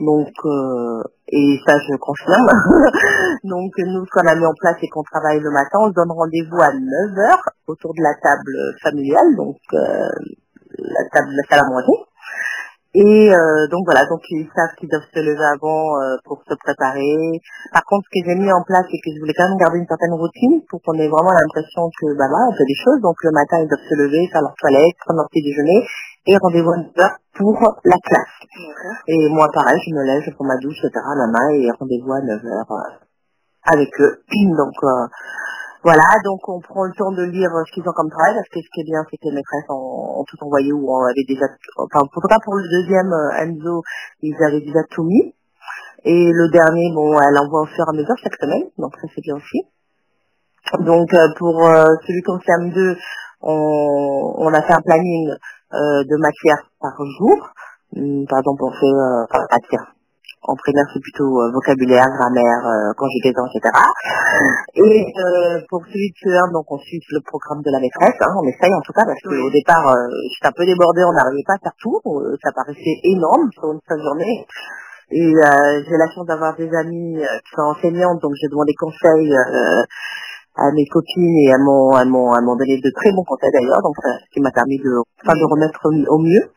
Donc 0.00 0.32
euh, 0.44 1.02
et 1.28 1.58
ça 1.66 1.74
je 1.78 1.96
confirme. 1.96 2.50
Donc 3.44 3.72
nous 3.78 4.04
ce 4.04 4.10
qu'on 4.12 4.28
a 4.28 4.34
mis 4.34 4.46
en 4.46 4.54
place 4.60 4.76
c'est 4.80 4.88
qu'on 4.88 5.04
travaille 5.04 5.40
le 5.40 5.50
matin, 5.50 5.78
on 5.80 5.88
se 5.88 5.94
donne 5.94 6.12
rendez-vous 6.12 6.60
à 6.60 6.70
9h 6.70 7.38
autour 7.66 7.94
de 7.94 8.02
la 8.02 8.14
table 8.20 8.54
familiale, 8.82 9.36
donc 9.36 9.56
euh, 9.72 10.08
la 10.78 11.08
table 11.12 11.28
de 11.32 11.36
la 11.36 11.48
salle 11.48 11.64
à 11.64 11.68
manger. 11.68 11.96
Et 12.94 13.34
euh, 13.34 13.66
donc 13.74 13.82
voilà, 13.90 14.06
donc 14.06 14.22
ils 14.30 14.46
savent 14.54 14.70
qu'ils 14.78 14.88
doivent 14.88 15.10
se 15.10 15.18
lever 15.18 15.48
avant 15.50 15.98
euh, 15.98 16.14
pour 16.22 16.38
se 16.46 16.54
préparer. 16.54 17.42
Par 17.72 17.82
contre, 17.90 18.06
ce 18.06 18.10
que 18.14 18.22
j'ai 18.22 18.38
mis 18.38 18.52
en 18.52 18.62
place, 18.62 18.86
c'est 18.86 19.02
que 19.02 19.10
je 19.10 19.18
voulais 19.18 19.34
quand 19.34 19.50
même 19.50 19.58
garder 19.58 19.82
une 19.82 19.90
certaine 19.90 20.14
routine 20.14 20.62
pour 20.70 20.78
qu'on 20.82 20.94
ait 20.94 21.10
vraiment 21.10 21.34
l'impression 21.34 21.90
que 21.90 22.14
bah 22.14 22.30
là, 22.30 22.38
on 22.46 22.54
fait 22.54 22.70
des 22.70 22.78
choses. 22.78 23.02
Donc 23.02 23.18
le 23.26 23.34
matin, 23.34 23.58
ils 23.58 23.66
doivent 23.66 23.82
se 23.82 23.98
lever, 23.98 24.30
faire 24.30 24.46
leur 24.46 24.54
toilette, 24.54 24.94
prendre 25.02 25.18
leur 25.18 25.28
petit 25.28 25.42
déjeuner 25.42 25.82
et 26.26 26.36
rendez-vous 26.38 26.70
à 26.70 26.78
9 26.78 26.86
heures 27.02 27.18
pour 27.34 27.58
la 27.84 27.98
classe. 27.98 28.36
Et 29.08 29.28
moi, 29.28 29.48
pareil, 29.52 29.78
je 29.82 29.90
me 29.90 30.02
lève, 30.06 30.22
je 30.22 30.30
prends 30.30 30.46
ma 30.46 30.56
douche, 30.58 30.78
etc., 30.78 30.94
maman, 30.94 31.50
et 31.50 31.66
rendez-vous 31.74 32.12
à 32.12 32.20
9 32.22 32.46
heures 32.46 32.72
euh, 32.72 33.74
avec 33.74 33.90
eux. 34.00 34.22
Donc 34.56 34.78
euh, 34.84 35.06
voilà, 35.84 36.02
donc 36.24 36.40
on 36.48 36.60
prend 36.60 36.84
le 36.84 36.92
temps 36.96 37.12
de 37.12 37.24
lire 37.24 37.50
ce 37.66 37.72
qu'ils 37.72 37.86
ont 37.86 37.92
comme 37.92 38.08
travail, 38.08 38.34
parce 38.34 38.48
que 38.48 38.60
ce 38.60 38.70
qui 38.72 38.80
est 38.80 38.88
bien, 38.88 39.04
c'est 39.10 39.18
que 39.18 39.28
les 39.28 39.36
maîtresses 39.36 39.68
ont, 39.68 40.24
tout 40.26 40.40
envoyé 40.40 40.72
ou 40.72 40.88
on 40.88 41.04
avait 41.04 41.28
déjà, 41.28 41.44
enfin, 41.76 42.00
en 42.00 42.08
tout 42.08 42.26
cas 42.26 42.38
pour 42.42 42.56
le 42.56 42.64
deuxième, 42.64 43.12
euh, 43.12 43.44
Enzo, 43.44 43.82
ils 44.22 44.36
avaient 44.42 44.64
déjà 44.64 44.80
tout 44.90 45.04
mis. 45.04 45.34
Et 46.04 46.32
le 46.32 46.48
dernier, 46.48 46.90
bon, 46.94 47.20
elle 47.20 47.36
envoie 47.38 47.62
au 47.62 47.66
fur 47.66 47.84
et 47.84 47.90
à 47.90 47.92
mesure 47.92 48.16
chaque 48.22 48.40
semaine, 48.40 48.64
donc 48.78 48.96
ça 48.96 49.08
c'est 49.14 49.20
bien 49.20 49.36
aussi. 49.36 49.60
Donc 50.80 51.12
euh, 51.12 51.28
pour 51.36 51.62
euh, 51.68 51.84
celui 52.06 52.22
en 52.28 52.38
CM2, 52.38 52.96
on, 53.42 54.34
on 54.38 54.54
a 54.54 54.62
fait 54.62 54.72
un 54.72 54.80
planning 54.80 55.30
de 55.72 56.16
matière 56.16 56.70
par 56.80 56.96
jour. 57.18 57.50
Hum, 57.96 58.24
Par 58.26 58.38
exemple, 58.38 58.64
on 58.64 58.72
fait 58.72 58.86
euh, 58.86 59.46
matière. 59.52 59.93
En 60.44 60.56
primaire, 60.56 60.84
c'est 60.92 61.00
plutôt 61.00 61.40
euh, 61.40 61.50
vocabulaire, 61.52 62.04
grammaire, 62.04 62.62
euh, 62.68 62.92
conjugaison, 63.00 63.48
etc. 63.48 63.72
Et 64.76 65.00
euh, 65.08 65.64
pour 65.70 65.80
celui 65.88 66.12
de 66.12 66.16
CE1, 66.20 66.52
donc 66.52 66.68
on 66.68 66.76
suit 66.84 67.00
le 67.16 67.20
programme 67.24 67.64
de 67.64 67.72
la 67.72 67.80
maîtresse. 67.80 68.20
hein, 68.20 68.32
on 68.36 68.44
essaye 68.44 68.74
en 68.74 68.84
tout 68.84 68.92
cas 68.92 69.08
parce 69.08 69.20
qu'au 69.24 69.48
départ, 69.48 69.88
euh, 69.88 70.04
j'étais 70.28 70.48
un 70.48 70.52
peu 70.52 70.66
débordée, 70.68 71.00
on 71.08 71.16
n'arrivait 71.16 71.48
pas 71.48 71.56
à 71.56 71.64
faire 71.64 71.76
tout. 71.80 71.96
ça 72.44 72.52
paraissait 72.52 73.00
énorme 73.08 73.48
sur 73.56 73.72
une 73.72 73.80
seule 73.88 74.04
journée. 74.04 74.44
Et 75.12 75.32
j'ai 75.32 75.96
la 75.96 76.08
chance 76.12 76.26
d'avoir 76.26 76.56
des 76.56 76.68
amis 76.76 77.16
qui 77.16 77.50
sont 77.56 77.68
enseignantes, 77.72 78.20
donc 78.20 78.32
j'ai 78.40 78.48
demandé 78.48 78.72
conseil 78.76 79.32
à 80.56 80.70
mes 80.72 80.86
copines 80.86 81.36
et 81.40 81.48
elles 81.52 81.62
m'ont 81.62 81.92
elles 81.98 82.08
m'ont 82.08 82.34
elles 82.34 82.44
m'ont 82.44 82.56
donné 82.56 82.80
de 82.80 82.90
très 82.96 83.12
bons 83.12 83.24
conseils 83.24 83.52
d'ailleurs, 83.52 83.82
donc 83.82 83.94
ce 84.00 84.28
qui 84.32 84.40
m'a 84.40 84.50
permis 84.50 84.78
de 84.78 84.92
enfin, 85.22 85.36
de 85.36 85.44
remettre 85.44 85.80
au 85.84 86.18
mieux. 86.18 86.50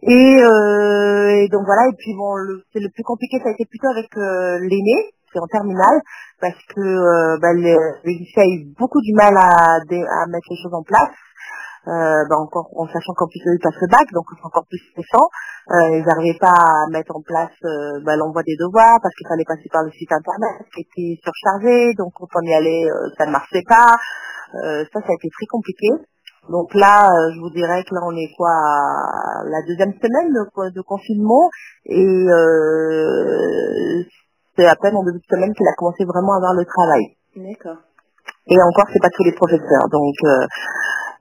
Et, 0.00 0.42
euh, 0.42 1.44
et 1.44 1.48
donc 1.48 1.66
voilà, 1.66 1.86
et 1.88 1.96
puis 1.98 2.14
bon, 2.16 2.34
le, 2.34 2.64
c'est 2.72 2.80
le 2.80 2.88
plus 2.88 3.04
compliqué, 3.04 3.38
ça 3.42 3.50
a 3.50 3.52
été 3.52 3.66
plutôt 3.66 3.88
avec 3.88 4.08
euh, 4.16 4.58
l'aîné, 4.60 5.12
c'est 5.32 5.38
en 5.38 5.46
terminale, 5.46 6.00
parce 6.40 6.58
que 6.74 6.80
euh, 6.80 7.38
bah, 7.38 7.52
le, 7.52 7.76
a 7.76 8.46
eu 8.46 8.72
beaucoup 8.78 9.00
du 9.00 9.12
mal 9.12 9.36
à, 9.36 9.76
à 9.76 10.26
mettre 10.32 10.48
les 10.50 10.56
choses 10.62 10.74
en 10.74 10.82
place. 10.82 11.12
Euh, 11.88 12.22
bah, 12.30 12.38
encore 12.38 12.70
en 12.78 12.86
sachant 12.86 13.12
qu'en 13.12 13.26
plus 13.26 13.42
ils 13.42 13.58
passent 13.58 13.80
le 13.82 13.88
bac, 13.90 14.06
donc 14.14 14.24
c'est 14.30 14.46
encore 14.46 14.64
plus 14.70 14.78
stressant. 14.94 15.26
Euh, 15.74 15.98
ils 15.98 16.04
n'arrivaient 16.06 16.38
pas 16.38 16.54
à 16.54 16.86
mettre 16.92 17.10
en 17.16 17.22
place 17.22 17.50
euh, 17.64 17.98
bah, 18.06 18.14
l'envoi 18.14 18.44
des 18.44 18.54
devoirs 18.54 19.02
parce 19.02 19.12
qu'il 19.16 19.26
fallait 19.26 19.44
passer 19.44 19.66
par 19.72 19.82
le 19.82 19.90
site 19.90 20.12
internet 20.12 20.62
qui 20.72 20.82
était 20.86 21.18
surchargé, 21.26 21.92
donc 21.98 22.12
quand 22.14 22.30
on 22.38 22.46
y 22.46 22.54
allait, 22.54 22.86
ça 23.18 23.26
ne 23.26 23.32
marchait 23.32 23.66
pas. 23.66 23.98
Ça, 24.52 25.00
ça 25.00 25.10
a 25.10 25.14
été 25.18 25.28
très 25.32 25.46
compliqué. 25.50 25.88
Donc 26.50 26.74
là, 26.74 27.06
euh, 27.06 27.32
je 27.34 27.40
vous 27.40 27.50
dirais 27.50 27.84
que 27.84 27.94
là, 27.94 28.00
on 28.04 28.16
est 28.16 28.32
quoi 28.36 28.50
à 28.50 29.44
la 29.44 29.62
deuxième 29.62 29.92
semaine 29.94 30.32
de, 30.32 30.70
de 30.74 30.80
confinement 30.82 31.48
et 31.86 32.04
euh, 32.04 34.02
c'est 34.56 34.66
à 34.66 34.74
peine 34.74 34.96
en 34.96 35.04
début 35.04 35.18
de 35.18 35.30
semaine 35.30 35.54
qu'il 35.54 35.66
a 35.66 35.74
commencé 35.78 36.04
vraiment 36.04 36.34
à 36.34 36.36
avoir 36.38 36.54
le 36.54 36.64
travail. 36.64 37.14
D'accord. 37.36 37.78
Et 38.48 38.58
encore, 38.58 38.86
c'est 38.92 39.00
pas 39.00 39.14
tous 39.14 39.22
les 39.22 39.32
professeurs. 39.32 39.86
Donc, 39.88 40.14
euh, 40.24 40.46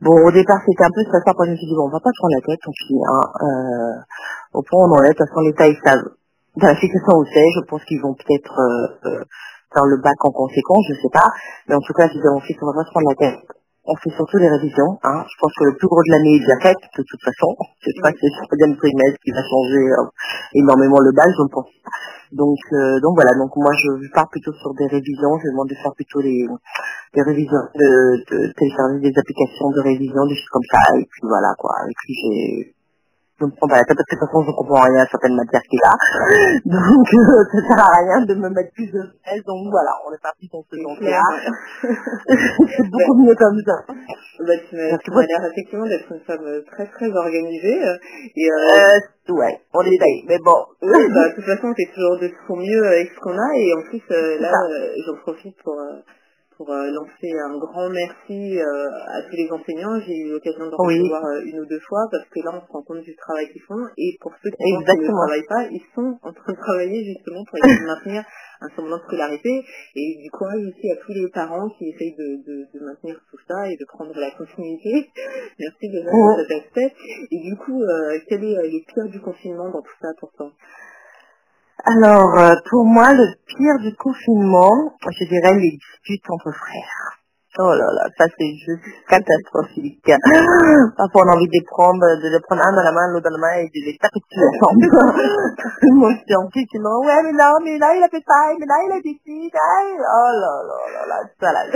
bon, 0.02 0.26
au 0.26 0.32
départ, 0.32 0.58
c'était 0.66 0.84
un 0.84 0.94
peu 0.94 1.04
ça. 1.06 1.22
Après, 1.26 1.46
je 1.46 1.52
me 1.52 1.58
suis 1.58 1.68
dit, 1.68 1.76
bon, 1.76 1.86
on 1.86 1.94
va 1.94 2.02
pas 2.02 2.10
se 2.10 2.18
prendre 2.18 2.34
la 2.34 2.42
tête, 2.42 2.60
on 2.66 2.74
finit. 2.74 3.06
Hein, 3.06 3.26
euh, 3.46 4.58
au 4.58 4.62
point 4.64 4.90
on 4.90 4.92
en 4.92 5.04
est, 5.04 5.14
de 5.14 5.14
toute 5.14 5.30
façon, 5.30 5.42
l'État, 5.42 5.68
ils 5.68 5.80
savent. 5.86 6.10
Dans 6.58 6.68
la 6.68 6.76
situation 6.76 7.14
où 7.16 7.26
c'est, 7.32 7.48
je 7.56 7.62
pense 7.70 7.86
qu'ils 7.86 8.02
vont 8.02 8.14
peut-être 8.14 8.60
euh, 9.06 9.24
faire 9.72 9.86
le 9.86 9.98
bac 10.02 10.18
en 10.26 10.32
conséquence, 10.32 10.84
je 10.90 10.96
sais 10.96 11.14
pas. 11.14 11.32
Mais 11.70 11.76
en 11.76 11.80
tout 11.80 11.94
cas, 11.94 12.08
je 12.08 12.14
disais 12.14 12.28
mon 12.28 12.42
fils, 12.42 12.58
on 12.62 12.66
va 12.66 12.74
pas 12.74 12.84
se 12.84 12.92
prendre 12.92 13.08
la 13.08 13.16
tête. 13.16 13.61
On 13.92 13.96
fait 14.00 14.16
surtout 14.16 14.38
les 14.40 14.48
révisions. 14.48 14.96
Hein. 15.04 15.20
Je 15.28 15.36
pense 15.36 15.52
que 15.52 15.66
le 15.68 15.76
plus 15.76 15.88
gros 15.92 16.00
de 16.00 16.12
l'année 16.16 16.40
est 16.40 16.44
déjà 16.48 16.60
fait, 16.64 16.80
de 16.80 17.04
toute 17.04 17.24
façon. 17.28 17.52
C'est 17.84 17.92
pas 18.00 18.16
que 18.16 18.24
c'est 18.24 18.32
le 18.32 18.48
troisième 18.48 18.78
trimestre 18.80 19.20
qui 19.20 19.32
va 19.36 19.44
changer 19.44 19.84
euh, 19.84 20.08
énormément 20.56 21.00
le 21.04 21.12
bac, 21.12 21.28
je 21.28 21.44
ne 21.44 21.52
pense 21.52 21.68
pas. 21.68 21.92
Donc, 22.32 22.60
euh, 22.72 23.04
donc 23.04 23.20
voilà, 23.20 23.36
donc 23.36 23.52
moi 23.58 23.76
je 23.76 24.08
pars 24.16 24.30
plutôt 24.32 24.54
sur 24.54 24.72
des 24.76 24.88
révisions, 24.88 25.36
je 25.44 25.52
demande 25.52 25.68
de 25.68 25.76
faire 25.76 25.92
plutôt 25.92 26.22
les, 26.24 26.48
des 27.14 27.24
révisions, 27.24 27.68
de, 27.76 28.24
de 28.24 29.00
des 29.04 29.14
applications 29.20 29.68
de 29.76 29.82
révision, 29.84 30.24
des 30.24 30.36
choses 30.40 30.54
comme 30.56 30.70
ça, 30.72 30.80
et 30.96 31.04
puis 31.12 31.28
voilà 31.28 31.52
quoi, 31.60 31.76
et 31.84 31.92
puis 31.92 32.14
j'ai, 32.16 32.76
me 33.46 33.56
prends 33.56 33.68
pas 33.68 33.78
la 33.78 33.86
tête 33.86 33.98
parce 33.98 34.10
que 34.10 34.16
de 34.16 34.20
toute 34.20 34.30
façon 34.30 34.44
je 34.46 34.52
comprends 34.52 34.82
rien 34.82 35.02
à 35.02 35.08
certaines 35.08 35.36
matières 35.36 35.66
qu'il 35.70 35.84
a, 35.84 35.94
donc 36.66 37.08
euh, 37.14 37.44
ça 37.52 37.60
sert 37.68 37.82
à 37.82 37.92
rien 37.98 38.18
de 38.26 38.34
me 38.36 38.50
mettre 38.50 38.74
plus 38.74 38.92
de 38.92 39.02
stress, 39.02 39.44
donc 39.46 39.70
voilà, 39.72 39.92
on 40.08 40.14
est 40.14 40.22
parti 40.22 40.50
dans 40.52 40.64
ce 40.66 40.76
sens-là, 40.78 41.22
c'est 42.78 42.90
beaucoup 42.90 43.16
mieux 43.22 43.36
comme 43.36 43.62
ça. 43.66 43.78
Bah, 44.42 44.54
tu 44.68 44.76
l'air 44.76 45.46
effectivement 45.52 45.86
d'être 45.86 46.12
une 46.12 46.20
femme 46.22 46.46
euh, 46.46 46.62
très 46.72 46.88
très 46.88 47.10
organisée 47.12 47.86
euh, 47.86 47.98
et 48.36 48.50
euh, 48.50 49.34
ouais, 49.34 49.62
on 49.74 49.82
essaye, 49.82 50.26
mais 50.28 50.38
bon. 50.44 50.66
bah, 50.82 51.30
de 51.30 51.36
toute 51.36 51.46
façon 51.46 51.68
on 51.68 51.76
fait 51.76 51.92
toujours 51.94 52.18
de 52.20 52.30
son 52.48 52.56
mieux 52.56 52.86
avec 52.88 53.12
ce 53.12 53.20
qu'on 53.20 53.38
a 53.38 53.50
et 53.56 53.74
en 53.74 53.82
plus 53.90 54.02
C'est 54.08 54.40
là 54.40 54.52
j'en 55.06 55.16
profite 55.22 55.56
pour 55.64 55.76
pour 56.62 56.70
euh, 56.70 56.92
lancer 56.92 57.32
un 57.50 57.58
grand 57.58 57.90
merci 57.90 58.60
euh, 58.60 58.90
à 59.08 59.22
tous 59.24 59.36
les 59.36 59.50
enseignants. 59.50 60.00
J'ai 60.06 60.14
eu 60.16 60.30
l'occasion 60.30 60.68
de 60.70 60.76
Oui. 60.78 61.00
recevoir 61.00 61.26
euh, 61.26 61.42
une 61.46 61.60
ou 61.62 61.66
deux 61.66 61.80
fois 61.80 62.06
parce 62.12 62.28
que 62.30 62.40
là 62.46 62.52
on 62.54 62.62
se 62.62 62.72
rend 62.72 62.84
compte 62.84 63.02
du 63.02 63.16
travail 63.16 63.50
qu'ils 63.52 63.64
font 63.64 63.82
et 63.98 64.18
pour 64.22 64.32
ceux 64.44 64.52
qui 64.52 64.62
ne 64.62 65.08
travaillent 65.10 65.48
pas, 65.50 65.66
ils 65.72 65.82
sont 65.96 66.20
en 66.22 66.34
train 66.34 66.54
de 66.54 66.58
travailler 66.58 67.04
justement 67.04 67.44
pour 67.46 67.58
essayer 67.58 67.82
de 67.82 67.86
maintenir 67.94 68.24
un 68.62 68.70
semblant 68.76 68.98
de 68.98 69.04
scolarité 69.04 69.66
et 69.96 70.18
du 70.22 70.30
courage 70.30 70.62
aussi 70.62 70.92
à 70.92 70.96
tous 70.98 71.14
les 71.14 71.28
parents 71.34 71.68
qui 71.80 71.90
essayent 71.90 72.16
de, 72.16 72.46
de, 72.46 72.56
de 72.78 72.86
maintenir 72.86 73.20
tout 73.32 73.40
ça 73.48 73.68
et 73.68 73.76
de 73.76 73.86
prendre 73.86 74.14
la 74.14 74.30
continuité. 74.38 75.10
Merci 75.60 75.90
déjà 75.90 76.12
pour 76.12 76.22
Ouais. 76.22 76.46
cet 76.46 76.62
aspect. 76.62 76.94
Et 77.32 77.40
du 77.42 77.56
coup, 77.58 77.82
quel 78.30 78.44
est 78.44 78.70
le 78.70 78.86
pire 78.86 79.10
du 79.10 79.20
confinement 79.20 79.72
dans 79.72 79.82
tout 79.82 79.98
ça 80.00 80.10
pour 80.20 80.32
toi? 80.34 80.52
Alors, 81.84 82.38
euh, 82.38 82.54
pour 82.70 82.86
moi, 82.86 83.12
le 83.12 83.34
pire 83.48 83.80
du 83.82 83.96
confinement, 83.96 84.94
je 85.02 85.26
dirais 85.26 85.56
les 85.56 85.72
disputes 85.72 86.30
entre 86.30 86.52
frères. 86.52 87.21
Oh 87.60 87.76
là 87.76 87.84
là, 87.92 88.08
ça 88.18 88.24
c'est 88.40 88.56
juste 88.64 88.80
catastrophique. 89.10 90.08
Parfois 90.96 91.28
on 91.28 91.32
a 91.32 91.36
envie 91.36 91.52
de 91.52 91.60
les 91.60 91.68
prendre, 91.68 92.00
de 92.00 92.32
les 92.32 92.40
prendre 92.48 92.64
un 92.64 92.72
dans 92.72 92.80
la 92.80 92.94
main, 92.96 93.12
l'autre 93.12 93.28
dans 93.28 93.36
la 93.36 93.44
main 93.44 93.56
et 93.60 93.68
de 93.68 93.92
les 93.92 93.98
taper 94.00 94.24
dessus 94.24 94.40
ensemble. 94.56 94.88
Tout 94.88 95.92
le 95.92 96.00
monde 96.00 96.16
s'est 96.24 96.40
en 96.40 96.48
plus, 96.48 96.64
ouais 96.64 97.20
mais 97.28 97.36
là, 97.36 97.52
mais 97.60 97.76
là 97.78 97.92
il 97.92 98.04
a 98.04 98.08
fait 98.08 98.24
ça, 98.24 98.56
mais 98.56 98.66
là 98.66 98.76
il 98.88 98.92
a 98.96 99.02
dit 99.04 99.20
ci, 99.20 99.52
oh 99.52 100.32
là 100.32 100.54
là 100.64 100.80
là 100.96 101.02
là, 101.12 101.18
ça 101.44 101.52
là. 101.52 101.68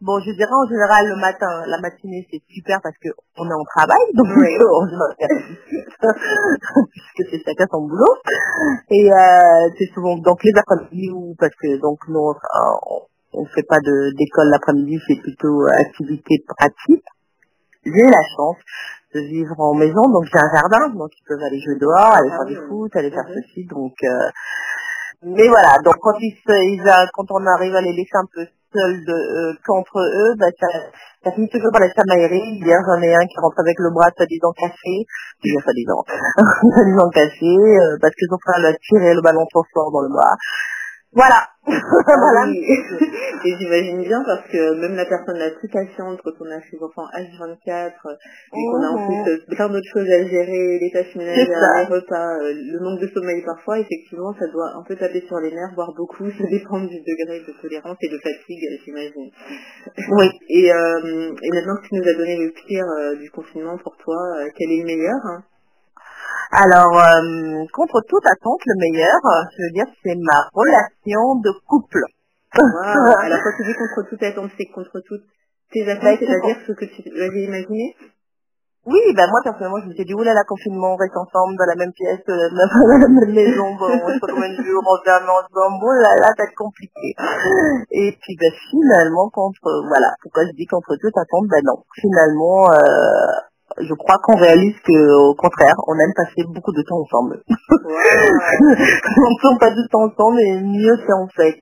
Bon, 0.00 0.20
je 0.22 0.30
dirais 0.30 0.54
en 0.54 0.68
général 0.70 1.10
le 1.10 1.16
matin, 1.18 1.66
la 1.66 1.80
matinée 1.82 2.22
c'est 2.30 2.42
super 2.46 2.78
parce 2.82 2.96
que 3.02 3.10
on 3.38 3.50
est 3.50 3.58
en 3.58 3.66
travail, 3.66 4.06
donc 4.14 4.30
Oui. 4.30 4.54
on 4.62 4.86
se 4.86 4.94
puisque 6.86 7.30
c'est 7.30 7.42
chacun 7.44 7.66
son 7.66 7.82
boulot. 7.82 8.14
Et 8.90 9.10
euh, 9.10 9.70
c'est 9.78 9.90
souvent 9.92 10.16
donc 10.18 10.38
les 10.44 10.54
après-midi 10.54 11.10
ou 11.10 11.34
parce 11.38 11.54
que 11.58 11.80
donc 11.80 11.98
nous 12.06 12.30
on, 12.30 13.10
on- 13.34 13.46
fait 13.46 13.62
pas 13.68 13.80
d'école 13.80 14.48
l'après-midi, 14.50 14.98
c'est 15.08 15.20
plutôt 15.20 15.62
euh, 15.66 15.72
activité 15.80 16.44
pratique. 16.46 17.04
J'ai 17.84 18.04
la 18.06 18.22
chance 18.36 18.56
de 19.14 19.20
vivre 19.20 19.58
en 19.60 19.74
maison, 19.74 20.02
donc 20.10 20.24
j'ai 20.32 20.38
un 20.38 20.50
jardin, 20.54 20.88
donc 20.90 21.10
ils 21.18 21.24
peuvent 21.26 21.42
aller 21.42 21.60
jouer 21.60 21.76
dehors, 21.80 22.14
aller 22.14 22.30
Ah 22.32 22.36
faire 22.38 22.46
du 22.46 22.56
foot, 22.68 22.94
aller 22.96 23.10
faire 23.10 23.26
Mhm. 23.28 23.34
ceci, 23.42 23.64
donc 23.66 23.94
euh, 24.04 24.28
mais 25.24 25.48
voilà, 25.48 25.76
donc 25.84 25.96
quand 26.00 26.14
ils, 26.20 26.34
se- 26.46 26.64
ils 26.74 26.88
a- 26.88 27.08
quand 27.12 27.26
on 27.30 27.46
arrive 27.46 27.74
à 27.76 27.80
les 27.82 27.92
laisser 27.92 28.14
un 28.14 28.26
peu 28.32 28.46
seuls 28.72 29.04
de, 29.04 29.12
euh, 29.12 29.54
qu'entre 29.66 29.98
eux, 29.98 30.34
bah, 30.38 30.46
ça, 30.60 30.66
ça 31.24 31.32
finit 31.32 31.48
toujours 31.48 31.70
par 31.72 31.82
les 31.82 31.92
chamailleries. 31.94 32.58
Hier, 32.62 32.78
j'en 32.86 33.02
ai 33.02 33.14
un 33.14 33.26
qui 33.26 33.38
rentre 33.40 33.60
avec 33.60 33.76
le 33.78 33.90
bras 33.92 34.10
soi-disant 34.16 34.52
cassé, 34.52 35.06
dire 35.44 35.60
soi-disant, 35.62 36.02
soi-disant 36.74 37.10
cassé, 37.10 37.46
euh, 37.54 37.98
parce 38.00 38.14
que 38.14 38.26
son 38.30 38.38
frère 38.38 38.60
lui 38.60 38.66
a 38.66 38.74
tiré 38.78 39.14
le 39.14 39.22
ballon 39.22 39.46
trop 39.52 39.64
fort 39.74 39.92
dans 39.92 40.02
le 40.02 40.08
bras. 40.10 40.36
Voilà. 41.14 41.46
voilà. 41.66 42.40
Ah 42.42 42.46
oui. 42.48 42.64
Et 43.44 43.56
j'imagine 43.58 44.02
bien 44.02 44.22
parce 44.24 44.46
que 44.48 44.80
même 44.80 44.94
la 44.94 45.04
personne 45.04 45.36
la 45.36 45.50
plus 45.50 45.68
patiente 45.68 46.20
quand 46.24 46.32
on 46.40 46.50
a 46.50 46.60
ses 46.70 46.78
enfants 46.82 47.04
H24 47.12 47.92
euh, 48.06 48.16
et 48.54 48.64
qu'on 48.70 48.82
a 48.82 48.88
en 48.88 48.98
Mhm. 48.98 49.06
plus 49.24 49.32
euh, 49.32 49.38
plein 49.54 49.68
d'autres 49.68 49.90
choses 49.92 50.08
à 50.08 50.24
gérer, 50.26 50.78
les 50.80 50.90
tâches 50.92 51.14
ménagères, 51.16 51.48
les 51.48 51.94
repas, 51.94 52.38
euh, 52.40 52.52
le 52.54 52.80
manque 52.80 53.00
de 53.00 53.08
sommeil 53.08 53.42
parfois, 53.44 53.78
effectivement 53.80 54.32
ça 54.38 54.46
doit 54.48 54.70
un 54.76 54.82
peu 54.84 54.96
taper 54.96 55.20
sur 55.26 55.38
les 55.40 55.50
nerfs, 55.50 55.72
voire 55.74 55.92
beaucoup, 55.96 56.30
ça 56.30 56.44
dépend 56.50 56.80
du 56.80 56.98
degré 57.00 57.40
de 57.40 57.60
tolérance 57.60 57.96
et 58.00 58.08
de 58.08 58.18
fatigue, 58.18 58.64
j'imagine. 58.84 59.30
Oui. 60.16 60.30
Et, 60.48 60.72
euh, 60.72 61.34
et 61.42 61.50
maintenant 61.52 61.76
que 61.76 61.88
tu 61.88 61.94
nous 61.96 62.08
as 62.08 62.14
donné 62.14 62.38
le 62.38 62.52
pire 62.52 62.86
euh, 62.98 63.16
du 63.16 63.30
confinement 63.30 63.76
pour 63.78 63.96
toi, 63.98 64.16
quel 64.56 64.70
est 64.70 64.78
le 64.80 64.86
meilleur 64.86 65.20
hein? 65.30 65.42
Alors, 66.52 66.92
euh, 66.92 67.64
contre 67.72 68.04
toute 68.06 68.26
attente, 68.28 68.60
le 68.66 68.76
meilleur, 68.76 69.16
euh, 69.24 69.42
je 69.56 69.62
veux 69.64 69.72
dire, 69.72 69.88
c'est 70.04 70.16
ma 70.20 70.52
relation 70.52 71.40
de 71.40 71.48
couple. 71.66 72.04
Alors 72.52 73.40
quand 73.40 73.56
tu 73.56 73.64
dis 73.64 73.72
contre 73.72 74.10
toute 74.10 74.22
attente, 74.22 74.50
c'est 74.58 74.68
contre 74.68 75.00
toutes 75.08 75.24
tes 75.72 75.80
Bah, 75.86 75.92
attentes, 75.92 76.20
c'est 76.20 76.26
c'est-à-dire 76.26 76.56
ce 76.68 76.72
que 76.72 76.84
tu 76.84 77.00
avais 77.08 77.44
imaginé 77.48 77.96
Oui, 78.84 79.00
ben 79.16 79.24
moi 79.32 79.40
personnellement, 79.42 79.80
je 79.80 79.88
me 79.88 79.94
suis 79.94 80.04
dit, 80.04 80.12
oula, 80.12 80.34
la 80.34 80.44
confinement, 80.44 80.92
on 80.92 80.96
reste 81.00 81.16
ensemble 81.16 81.56
dans 81.56 81.64
la 81.64 81.76
même 81.76 81.92
pièce, 81.96 82.20
euh, 82.28 82.48
dans 82.52 83.00
la 83.00 83.08
même 83.08 83.32
maison, 83.32 83.72
bon, 83.72 83.88
on 83.88 84.08
se 84.12 84.20
retrouve 84.20 84.44
un 84.44 84.52
jour, 84.52 84.84
on 84.84 84.96
se 85.00 85.04
ferme 85.08 85.32
ensemble, 85.32 85.88
là 86.04 86.20
là, 86.20 86.28
ça 86.36 86.44
va 86.44 86.52
être 86.52 86.60
compliqué. 86.60 87.16
Et 87.96 88.12
puis 88.20 88.36
ben, 88.36 88.52
finalement, 88.68 89.30
contre, 89.32 89.88
voilà, 89.88 90.12
pourquoi 90.20 90.44
je 90.44 90.52
dis 90.52 90.66
contre 90.66 91.00
toute 91.00 91.16
attente, 91.16 91.48
ben 91.48 91.64
non, 91.64 91.80
finalement, 91.96 92.68
euh, 92.76 93.40
je 93.78 93.94
crois 93.94 94.16
qu'on 94.22 94.36
réalise 94.36 94.76
que 94.84 95.30
au 95.30 95.34
contraire, 95.34 95.74
on 95.86 95.98
aime 95.98 96.12
passer 96.14 96.44
beaucoup 96.48 96.72
de 96.72 96.82
temps 96.82 97.00
ensemble. 97.00 97.42
Waouh. 97.48 97.92
on 99.48 99.54
ne 99.54 99.58
pas 99.58 99.70
du 99.70 99.88
temps 99.88 100.04
ensemble 100.04 100.40
et 100.40 100.60
mieux 100.60 100.96
c'est 101.06 101.12
en 101.12 101.28
fait. 101.28 101.60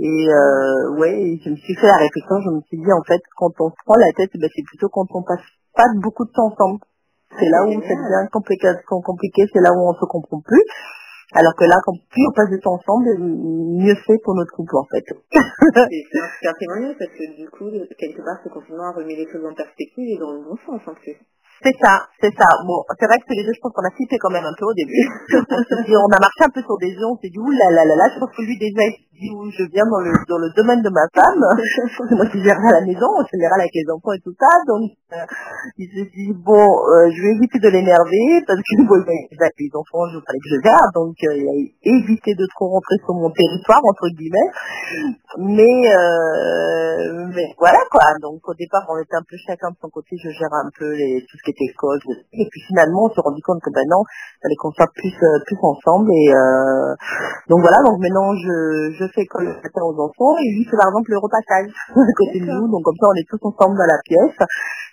Et 0.00 0.28
euh, 0.28 0.98
ouais, 0.98 1.38
je 1.44 1.50
me 1.50 1.56
suis 1.56 1.74
fait 1.74 1.86
la 1.86 1.96
réflexion, 1.96 2.40
je 2.40 2.50
me 2.50 2.60
suis 2.62 2.78
dit 2.78 2.92
en 2.92 3.02
fait, 3.06 3.20
quand 3.36 3.52
on 3.60 3.70
se 3.70 3.76
prend 3.84 3.94
la 3.96 4.12
tête, 4.16 4.30
ben, 4.34 4.48
c'est 4.54 4.64
plutôt 4.64 4.88
quand 4.88 5.06
on 5.14 5.22
passe 5.22 5.44
pas 5.74 5.86
beaucoup 6.02 6.24
de 6.24 6.32
temps 6.32 6.50
ensemble. 6.50 6.80
C'est 7.38 7.48
là 7.48 7.64
où 7.64 7.72
ça 7.80 7.94
devient 7.94 8.28
compliqué, 8.30 8.68
compliqué, 8.86 9.46
c'est 9.52 9.60
là 9.60 9.72
où 9.72 9.88
on 9.88 9.94
se 9.94 10.04
comprend 10.04 10.40
plus. 10.40 10.64
Alors 11.34 11.54
que 11.56 11.64
là, 11.64 11.76
quand 11.84 11.96
plus 12.10 12.26
on 12.28 12.32
passe 12.32 12.50
du 12.50 12.60
temps 12.60 12.74
ensemble, 12.74 13.08
mieux 13.18 13.96
c'est 14.06 14.20
pour 14.22 14.34
notre 14.34 14.52
couple 14.52 14.76
en 14.76 14.84
fait. 14.84 15.04
C'est 15.08 16.04
c'est 16.12 16.20
un 16.20 16.28
super 16.28 16.52
témoignage 16.58 16.96
parce 16.98 17.10
que 17.10 17.36
du 17.36 17.48
coup, 17.48 17.70
quelque 17.98 18.20
part, 18.20 18.36
ce 18.44 18.50
confinement 18.50 18.90
a 18.90 18.92
remis 18.92 19.16
les 19.16 19.26
choses 19.30 19.44
en 19.46 19.54
perspective 19.54 20.08
et 20.08 20.18
dans 20.18 20.32
le 20.32 20.40
bon 20.44 20.56
sens 20.66 20.80
en 20.86 20.94
plus. 20.94 21.16
C'est 21.62 21.76
ça, 21.80 22.08
c'est 22.20 22.34
ça. 22.34 22.48
Bon, 22.66 22.82
c'est 22.98 23.06
vrai 23.06 23.18
que 23.22 23.32
les 23.34 23.44
deux, 23.44 23.54
je 23.54 23.60
pense 23.62 23.70
qu'on 23.72 23.86
a 23.86 23.94
cité 23.96 24.18
quand 24.18 24.30
même 24.30 24.44
un 24.44 24.54
peu 24.58 24.66
au 24.66 24.74
début. 24.74 25.06
on, 25.30 25.62
s'est 25.62 25.82
dit- 25.86 25.94
on 25.94 26.10
a 26.10 26.18
marché 26.18 26.42
un 26.42 26.50
peu 26.50 26.60
sur 26.62 26.76
des 26.78 26.90
œufs, 26.90 27.06
on 27.14 27.18
s'est 27.22 27.30
dit, 27.30 27.38
ouh 27.38 27.50
là 27.54 27.70
là 27.70 27.84
là 27.86 27.94
là, 27.94 28.06
je 28.12 28.18
pense 28.18 28.34
que 28.34 28.42
lui 28.42 28.58
déjà, 28.58 28.82
il 28.82 29.11
je 29.12 29.64
viens 29.70 29.84
dans 29.86 30.00
le, 30.00 30.12
dans 30.28 30.38
le 30.38 30.50
domaine 30.56 30.82
de 30.82 30.90
ma 30.90 31.06
femme. 31.12 31.44
Moi 32.16 32.26
qui 32.32 32.42
gère 32.42 32.58
à 32.58 32.80
la 32.80 32.86
maison, 32.86 33.06
en 33.06 33.26
général 33.30 33.60
avec 33.60 33.72
les 33.74 33.86
enfants 33.92 34.12
et 34.12 34.20
tout 34.20 34.34
ça. 34.38 34.48
Donc, 34.66 34.90
euh, 35.12 35.24
il 35.78 35.88
s'est 35.92 36.10
dit, 36.14 36.32
bon, 36.32 36.56
euh, 36.56 37.10
je 37.12 37.20
vais 37.20 37.36
éviter 37.36 37.58
de 37.58 37.68
l'énerver 37.68 38.42
parce 38.46 38.60
que 38.60 38.82
bon, 38.88 38.96
il 39.04 39.36
avec 39.36 39.54
les 39.58 39.70
enfants, 39.74 40.08
je 40.08 40.18
fallait 40.24 40.40
que 40.40 40.50
je 40.50 40.60
gère. 40.64 40.86
Donc, 40.94 41.16
euh, 41.28 41.36
il 41.36 41.44
a 41.44 41.56
évité 41.84 42.34
de 42.34 42.46
trop 42.56 42.72
rentrer 42.72 42.96
sur 43.04 43.14
mon 43.14 43.30
territoire, 43.30 43.84
entre 43.84 44.08
guillemets. 44.16 44.50
Mais, 45.38 45.88
voilà 47.58 47.80
quoi. 47.90 48.16
Donc, 48.20 48.40
au 48.48 48.54
départ, 48.54 48.84
on 48.88 48.98
était 48.98 49.16
un 49.16 49.26
peu 49.28 49.36
chacun 49.46 49.70
de 49.70 49.76
son 49.80 49.88
côté, 49.88 50.16
je 50.16 50.30
gère 50.30 50.52
un 50.52 50.70
peu 50.72 50.88
tout 51.28 51.36
ce 51.36 51.42
qui 51.44 51.50
était 51.52 51.68
école. 51.68 52.00
Et 52.32 52.46
puis 52.50 52.60
finalement, 52.68 53.06
on 53.06 53.10
s'est 53.14 53.20
rendu 53.20 53.42
compte 53.42 53.60
que 53.60 53.70
ben 53.70 53.84
non, 53.88 54.02
il 54.04 54.40
fallait 54.42 54.56
qu'on 54.56 54.72
soit 54.72 54.90
plus, 54.94 55.12
plus 55.12 55.58
ensemble. 55.62 56.10
Et 56.12 56.32
donc 57.48 57.60
voilà, 57.60 57.82
donc 57.84 57.98
maintenant, 58.00 58.34
je 58.36 59.02
fais 59.14 59.22
école 59.22 59.44
le 59.44 59.54
matin 59.54 59.82
aux 59.84 59.98
enfants 60.00 60.36
et 60.40 60.48
lui, 60.56 60.66
c'est 60.68 60.76
par 60.76 60.88
exemple 60.88 61.10
le 61.10 61.18
repassage 61.18 61.68
à 61.68 62.12
côté 62.16 62.40
de 62.40 62.46
nous. 62.46 62.68
Donc 62.68 62.82
comme 62.82 62.96
ça, 63.00 63.08
on 63.08 63.16
est 63.16 63.28
tous 63.28 63.40
ensemble 63.42 63.76
dans 63.76 63.88
la 63.88 64.00
pièce. 64.04 64.36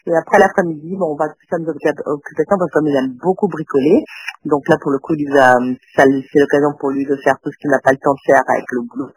Et 0.07 0.15
après 0.15 0.39
l'après-midi, 0.39 0.95
bon, 0.95 1.13
on 1.13 1.15
va 1.15 1.27
plus 1.29 1.47
faire 1.49 1.59
nos 1.59 1.71
occupa- 1.71 2.03
occupations 2.05 2.57
parce 2.57 2.71
qu'il 2.71 2.95
aime 2.95 3.13
beaucoup 3.21 3.47
bricoler. 3.47 4.03
Donc 4.45 4.67
là, 4.67 4.77
pour 4.81 4.91
le 4.91 4.99
coup, 4.99 5.13
va, 5.33 5.53
ça, 5.95 6.03
c'est 6.03 6.39
l'occasion 6.39 6.71
pour 6.79 6.91
lui 6.91 7.05
de 7.05 7.15
faire 7.23 7.35
tout 7.43 7.51
ce 7.51 7.57
qu'il 7.59 7.69
n'a 7.69 7.79
pas 7.79 7.91
le 7.91 7.99
temps 8.01 8.13
de 8.13 8.23
faire 8.25 8.41
avec 8.47 8.65
le 8.71 8.81
boulot. 8.87 9.11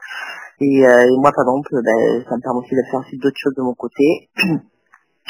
Et, 0.61 0.87
euh, 0.87 1.01
et 1.01 1.17
moi, 1.19 1.31
par 1.35 1.45
exemple, 1.47 1.71
ben, 1.83 2.25
ça 2.29 2.37
me 2.37 2.43
permet 2.43 2.61
aussi 2.61 2.75
de 2.75 2.83
faire 2.91 3.01
aussi 3.01 3.17
d'autres 3.19 3.39
choses 3.39 3.55
de 3.57 3.63
mon 3.63 3.75
côté. 3.75 4.29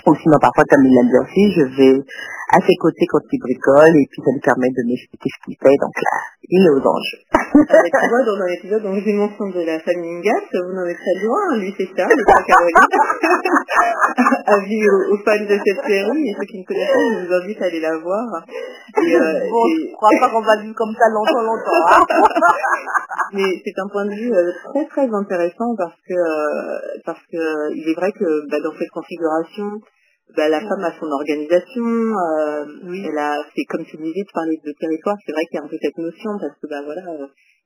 Ou 0.07 0.15
sinon, 0.17 0.39
parfois, 0.41 0.65
comme 0.69 0.85
il 0.85 0.95
l'aime 0.95 1.11
bien 1.11 1.23
aussi, 1.23 1.53
je 1.55 1.63
vais 1.77 2.05
à 2.53 2.61
ses 2.61 2.77
côtés 2.77 3.07
quand 3.09 3.25
il 3.33 3.39
bricole 3.39 3.95
et 3.97 4.07
puis 4.11 4.21
ça 4.21 4.31
lui 4.33 4.41
permet 4.41 4.69
de 4.69 4.83
m'expliquer 4.85 5.31
ce 5.31 5.39
qu'il 5.45 5.57
fait. 5.57 5.77
Donc 5.81 5.95
là, 5.97 6.15
il 6.43 6.61
est 6.61 6.75
aux 6.75 6.85
anges. 6.85 7.17
Tu 7.33 8.09
vois, 8.11 8.25
dans 8.29 8.37
un 8.37 8.51
épisode 8.53 8.83
dont 8.83 8.99
j'ai 8.99 9.13
mention 9.13 9.49
de 9.49 9.63
la 9.65 9.79
famille 9.81 10.21
Ingas, 10.21 10.53
vous 10.53 10.75
n'en 10.75 10.85
êtes 10.85 11.01
très 11.01 11.17
loin, 11.25 11.57
lui 11.57 11.73
c'est 11.79 11.89
ça, 11.97 12.09
le 12.09 12.25
frère 12.29 12.45
Caroline. 12.45 12.77
Avis 14.53 14.85
aux, 14.85 15.15
aux 15.15 15.21
fans 15.25 15.49
de 15.49 15.57
cette 15.65 15.83
série, 15.87 16.29
et 16.29 16.35
ceux 16.37 16.47
qui 16.51 16.59
ne 16.61 16.65
connaissent 16.65 16.93
pas, 16.93 17.09
je 17.09 17.27
vous 17.27 17.33
invite 17.33 17.63
à 17.63 17.67
aller 17.67 17.81
la 17.81 17.97
voir. 17.99 18.45
Et, 19.01 19.17
euh, 19.17 19.41
bon, 19.51 19.65
et- 19.67 19.89
je 19.89 19.95
crois 19.97 20.11
pas 20.21 20.29
qu'on 20.31 20.43
va 20.43 20.57
vivre 20.61 20.75
comme 20.75 20.95
ça 20.99 21.09
longtemps, 21.09 21.43
longtemps. 21.43 21.85
hein. 21.89 22.05
mais 23.33 23.63
c'est 23.65 23.79
un 23.81 23.89
point 23.89 24.05
de 24.07 24.15
vue 24.15 24.33
euh, 24.35 24.53
très 24.73 24.87
très 24.87 25.09
intéressant 25.15 25.75
parce 25.77 25.97
que 26.07 26.15
euh, 26.15 26.79
parce 27.05 27.21
que 27.31 27.73
il 27.75 27.89
est 27.89 27.95
vrai 27.95 28.13
que 28.13 28.49
bah, 28.51 28.59
dans 28.63 28.73
cette 28.79 28.91
configuration, 28.91 29.81
bah, 30.37 30.49
la 30.49 30.61
femme 30.61 30.85
a 30.85 30.93
son 30.99 31.11
organisation, 31.11 31.85
euh, 31.85 32.65
elle 33.09 33.19
a, 33.19 33.37
c'est 33.55 33.65
comme 33.65 33.85
tu 33.85 33.97
disais, 33.97 34.25
tu 34.27 34.33
parlais 34.35 34.59
de 34.65 34.73
territoire, 34.79 35.17
c'est 35.27 35.33
vrai 35.33 35.43
qu'il 35.47 35.57
y 35.59 35.61
a 35.61 35.65
un 35.65 35.69
peu 35.69 35.79
cette 35.81 35.99
notion 35.99 36.31
parce 36.41 36.57
que 36.61 36.67
bah 36.69 36.83
voilà, 36.85 37.03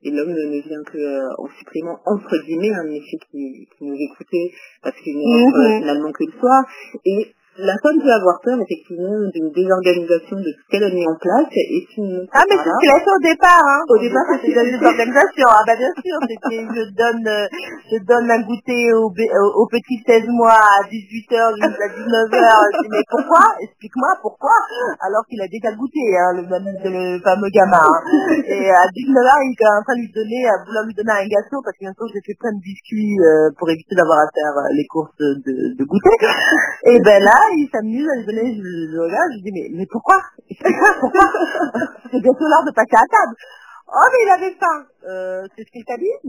et 0.03 0.11
l'homme 0.11 0.29
ne, 0.29 0.45
ne 0.55 0.61
vient 0.61 0.83
que 0.83 0.97
euh, 0.97 1.27
en 1.39 1.47
supprimant 1.57 1.97
entre 2.05 2.35
guillemets 2.45 2.71
un 2.73 2.83
métier 2.83 3.17
qui, 3.31 3.67
qui 3.77 3.83
nous 3.83 3.95
écoutait 3.95 4.51
parce 4.83 4.95
qu'il 5.01 5.17
ne 5.17 5.23
rentre 5.43 5.57
Mhm. 5.57 5.79
finalement 5.81 6.11
que 6.11 6.23
le 6.23 6.39
soir 6.39 6.63
et 7.05 7.33
la 7.57 7.75
femme 7.81 7.97
peut 8.01 8.13
avoir 8.13 8.37
peur 8.43 8.57
effectivement 8.61 9.17
d'une 9.33 9.49
désorganisation 9.51 10.37
de 10.37 10.49
ce 10.53 10.61
qu'elle 10.69 10.83
a 10.83 10.89
mis 10.93 11.05
en 11.07 11.15
place 11.17 11.49
et 11.53 11.85
ne 11.97 12.25
Ah, 12.33 12.43
mais 12.49 12.57
c'est 12.57 12.69
ce 12.69 12.79
qu'il 12.81 12.91
a 12.93 12.99
fait 13.01 13.15
au 13.17 13.23
départ, 13.23 13.63
hein. 13.65 13.81
Au 13.89 13.97
départ, 13.97 14.25
c'est 14.29 14.47
c'était 14.47 14.77
des 14.77 14.81
organisations. 14.85 15.49
Ah, 15.49 15.63
bah, 15.65 15.73
bien 15.77 15.93
sûr, 15.97 16.17
c'était, 16.29 16.61
je 16.69 16.83
donne, 16.93 17.25
euh, 17.27 17.47
je 17.91 17.97
donne 18.05 18.29
un 18.29 18.41
goûter 18.45 18.93
au, 18.93 19.09
au, 19.09 19.47
au 19.63 19.65
petit 19.67 19.97
16 20.05 20.27
mois 20.29 20.61
à 20.61 20.85
18h 20.85 21.41
jusqu'à 21.57 21.89
19h. 21.97 22.37
Je 22.37 22.77
dis, 22.83 22.89
mais 22.93 23.05
pourquoi? 23.09 23.43
Explique-moi 23.61 24.11
pourquoi? 24.21 24.53
Alors 25.01 25.25
qu'il 25.29 25.41
a 25.41 25.47
déjà 25.49 25.73
goûté, 25.73 26.03
hein, 26.17 26.37
le, 26.37 26.43
le 26.45 27.19
fameux 27.25 27.49
gamin. 27.49 27.81
hein. 27.81 28.01
Et 28.45 28.69
à 28.69 28.85
19h, 28.93 29.29
il 29.49 29.55
est 29.57 29.73
en 29.73 29.81
train 29.81 29.95
de 29.97 30.03
lui 30.05 30.13
donner, 30.13 30.45
à 30.45 30.61
vouloir 30.65 30.83
lui 30.85 30.93
donner 30.93 31.13
un 31.13 31.27
gâteau 31.27 31.57
parce 31.65 31.73
que 31.77 31.85
bientôt 31.89 32.05
j'ai 32.13 32.21
fait 32.21 32.37
plein 32.37 32.53
de 32.53 32.61
biscuits 32.61 33.17
euh, 33.19 33.49
pour 33.57 33.69
éviter 33.69 33.95
d'avoir 33.95 34.19
à 34.21 34.27
faire 34.29 34.53
euh, 34.61 34.69
les 34.77 34.85
courses 34.85 35.15
de, 35.19 35.73
de 35.73 35.83
goûter. 35.83 36.15
Et 36.93 36.99
ben 37.01 37.17
là, 37.23 37.37
il 37.55 37.69
s'amuse 37.71 38.07
à 38.07 38.15
lui 38.17 38.25
donner, 38.25 38.55
je, 38.55 38.61
je 38.91 38.97
regarde, 38.97 39.31
je 39.37 39.43
dis, 39.43 39.51
mais, 39.53 39.69
mais 39.73 39.87
pourquoi? 39.91 40.21
Pourquoi? 40.99 41.27
C'est 42.11 42.21
bientôt 42.21 42.47
l'heure 42.47 42.65
de 42.65 42.71
passer 42.73 42.95
à 42.95 43.05
table. 43.07 43.35
Oh, 43.87 44.07
mais 44.11 44.19
il 44.23 44.29
avait 44.29 44.55
faim. 44.59 44.85
Euh, 45.07 45.47
c'est 45.55 45.63
ce 45.63 45.71
qu'il 45.71 45.85
t'a 45.85 45.95
dit? 45.95 46.11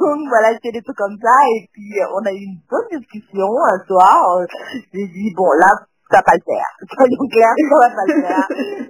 Donc 0.00 0.28
voilà, 0.28 0.56
c'est 0.62 0.72
des 0.72 0.80
trucs 0.82 0.96
comme 0.96 1.18
ça. 1.20 1.32
Et 1.54 1.68
puis, 1.72 2.00
euh, 2.00 2.06
on 2.16 2.24
a 2.24 2.32
eu 2.32 2.44
une 2.44 2.60
bonne 2.70 2.88
discussion 2.98 3.46
un 3.68 3.78
soir. 3.86 4.38
Euh, 4.38 4.46
J'ai 4.94 5.06
dit, 5.08 5.32
bon, 5.36 5.50
là, 5.58 5.68
ça 6.10 6.18
va 6.18 6.22
pas 6.22 6.36
le 6.38 6.44
faire. 6.46 6.68
Soyons 6.96 7.26
clairs, 7.30 7.56
ça 7.56 7.78
va 7.82 7.90
pas 7.94 8.06
le 8.06 8.16
faire. 8.22 8.46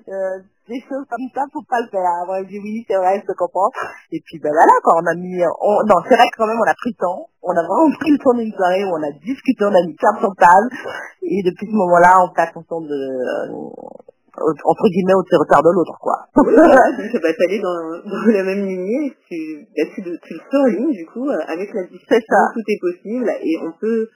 Euh, 0.09 0.39
des 0.69 0.81
choses 0.83 1.07
comme 1.09 1.29
ça, 1.35 1.43
faut 1.53 1.63
pas 1.69 1.81
le 1.81 1.89
faire. 1.89 2.03
Moi, 2.27 2.43
j'ai 2.43 2.59
dit, 2.59 2.61
oui, 2.61 2.85
c'est 2.89 2.97
vrai, 2.97 3.23
je 3.23 3.27
te 3.27 3.37
comprends. 3.39 3.71
Et 4.11 4.21
puis, 4.27 4.39
ben 4.43 4.51
voilà, 4.51 4.75
quoi, 4.83 4.99
on 5.01 5.07
a 5.07 5.15
mis, 5.15 5.39
on, 5.63 5.75
non, 5.87 5.99
c'est 6.09 6.17
vrai 6.17 6.27
que 6.27 6.37
quand 6.37 6.47
même, 6.47 6.59
on 6.59 6.69
a 6.71 6.75
pris 6.75 6.91
le 6.91 7.01
temps. 7.01 7.29
On 7.43 7.55
a 7.55 7.63
vraiment 7.63 7.91
pris 8.01 8.11
le 8.11 8.19
temps 8.19 8.35
d'une 8.35 8.53
soirée 8.53 8.85
où 8.85 8.93
on 8.99 9.03
a 9.03 9.13
discuté, 9.23 9.63
on 9.65 9.75
a 9.75 9.83
mis 9.87 9.95
carte 9.97 10.19
sur 10.19 10.35
table. 10.35 10.69
Et 11.23 11.43
depuis 11.47 11.67
ce 11.67 11.73
moment-là, 11.73 12.19
on 12.21 12.35
fait 12.35 12.43
attention 12.51 12.81
de, 12.83 12.99
euh, 12.99 13.97
entre 14.43 14.87
guillemets, 14.91 15.15
au 15.15 15.23
territoire 15.23 15.63
de 15.63 15.71
l'autre, 15.73 15.97
quoi. 16.01 16.27
Voilà, 16.37 16.93
donc 16.99 17.13
bah, 17.23 17.33
t'allais 17.39 17.61
dans, 17.61 18.03
dans 18.05 18.27
la 18.27 18.43
même 18.45 18.67
lignée, 18.67 19.15
tu, 19.29 19.67
bah, 19.71 19.87
tu, 19.95 20.03
le- 20.03 20.19
tu 20.23 20.35
le 20.35 20.93
du 20.93 21.07
coup, 21.07 21.29
euh, 21.31 21.39
avec 21.49 21.73
la 21.73 21.85
discussion, 21.85 22.21
ça. 22.29 22.53
tout 22.53 22.67
est 22.67 22.81
possible 22.81 23.31
et 23.43 23.55
on 23.63 23.73
peut 23.81 24.09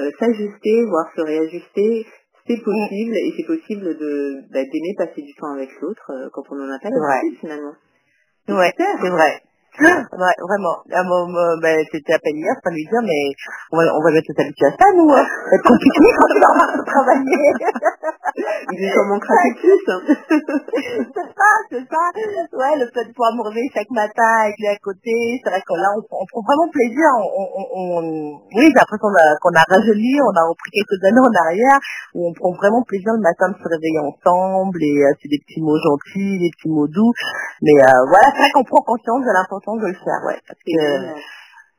euh, 0.00 0.10
s'ajuster, 0.18 0.84
voire 0.88 1.06
se 1.14 1.20
réajuster, 1.22 2.06
c'est 2.48 2.62
possible 2.64 3.14
et 3.14 3.34
c'est 3.36 3.46
possible 3.46 3.84
de 3.84 4.40
bah, 4.50 4.64
d'aimer 4.64 4.94
passer 4.96 5.22
du 5.22 5.34
temps 5.34 5.52
avec 5.52 5.68
l'autre 5.80 6.10
euh, 6.10 6.28
quand 6.32 6.42
on 6.50 6.56
en 6.56 6.72
a 6.72 6.78
pas 6.78 6.88
C'est 6.88 6.96
l'habitude 6.96 7.38
finalement. 7.40 7.74
Ouais, 8.48 8.72
c'est 8.76 9.10
vrai. 9.10 9.42
Ouais, 9.78 10.34
vraiment. 10.42 10.82
À 10.90 11.04
ben, 11.62 11.84
c'était 11.92 12.14
à 12.14 12.18
peine 12.18 12.36
hier, 12.36 12.54
pas 12.64 12.70
lui 12.70 12.82
dire, 12.82 13.02
mais 13.04 13.30
on 13.70 13.76
va, 13.76 13.84
on 13.94 14.02
va 14.02 14.10
mettre 14.10 14.32
s'habituer 14.34 14.66
à 14.66 14.70
ça, 14.70 14.90
nous, 14.96 15.08
hein. 15.12 15.22
Ça 15.22 15.54
être 15.54 15.68
compliqué 15.68 16.00
quand 16.18 16.26
il 16.34 16.40
va 16.40 16.82
travailler. 16.84 17.52
Il 18.38 18.98
en 18.98 19.06
manquera 19.10 19.34
plus 19.58 19.82
hein. 19.88 20.00
c'est 20.06 21.28
ça, 21.34 21.50
c'est 21.70 21.84
ça. 21.90 22.04
Ouais, 22.54 22.74
le 22.78 22.86
fait 22.94 23.04
de 23.08 23.12
pouvoir 23.12 23.34
me 23.34 23.42
réveiller 23.48 23.70
chaque 23.74 23.90
matin 23.90 24.30
avec 24.46 24.54
lui 24.58 24.68
à 24.68 24.78
côté, 24.78 25.40
c'est 25.42 25.50
vrai 25.50 25.62
que 25.62 25.74
là, 25.74 25.90
on, 25.98 26.02
on 26.06 26.24
prend 26.30 26.42
vraiment 26.46 26.68
plaisir. 26.70 27.06
On, 27.18 27.46
on, 27.50 27.64
on- 27.74 28.38
oui, 28.54 28.70
j'ai 28.70 28.78
l'impression 28.78 29.02
qu'on 29.02 29.16
a, 29.18 29.26
qu'on 29.42 29.54
a 29.58 29.64
rajeuni, 29.66 30.20
on 30.22 30.34
a 30.38 30.44
repris 30.46 30.70
quelques 30.70 31.00
années 31.02 31.24
en 31.24 31.34
arrière, 31.34 31.78
où 32.14 32.28
on 32.28 32.32
prend 32.34 32.52
vraiment 32.54 32.82
plaisir 32.86 33.10
le 33.16 33.22
matin 33.24 33.50
de 33.50 33.58
se 33.58 33.66
réveiller 33.68 34.00
ensemble, 34.06 34.78
et 34.82 34.96
euh, 35.02 35.12
c'est 35.18 35.28
des 35.28 35.40
petits 35.42 35.60
mots 35.60 35.78
gentils, 35.80 36.38
des 36.38 36.50
petits 36.54 36.70
mots 36.70 36.88
doux. 36.88 37.12
Mais 37.62 37.74
euh, 37.82 37.90
voilà, 38.08 38.28
c'est 38.32 38.42
vrai 38.46 38.50
qu'on 38.54 38.64
prend 38.64 38.82
conscience 38.86 39.22
de 39.24 39.32
l'importance 39.34 39.78
de 39.82 39.88
le 39.90 39.98
faire, 39.98 40.20
ouais. 40.30 40.38
Parce 40.46 40.60
que 40.62 40.78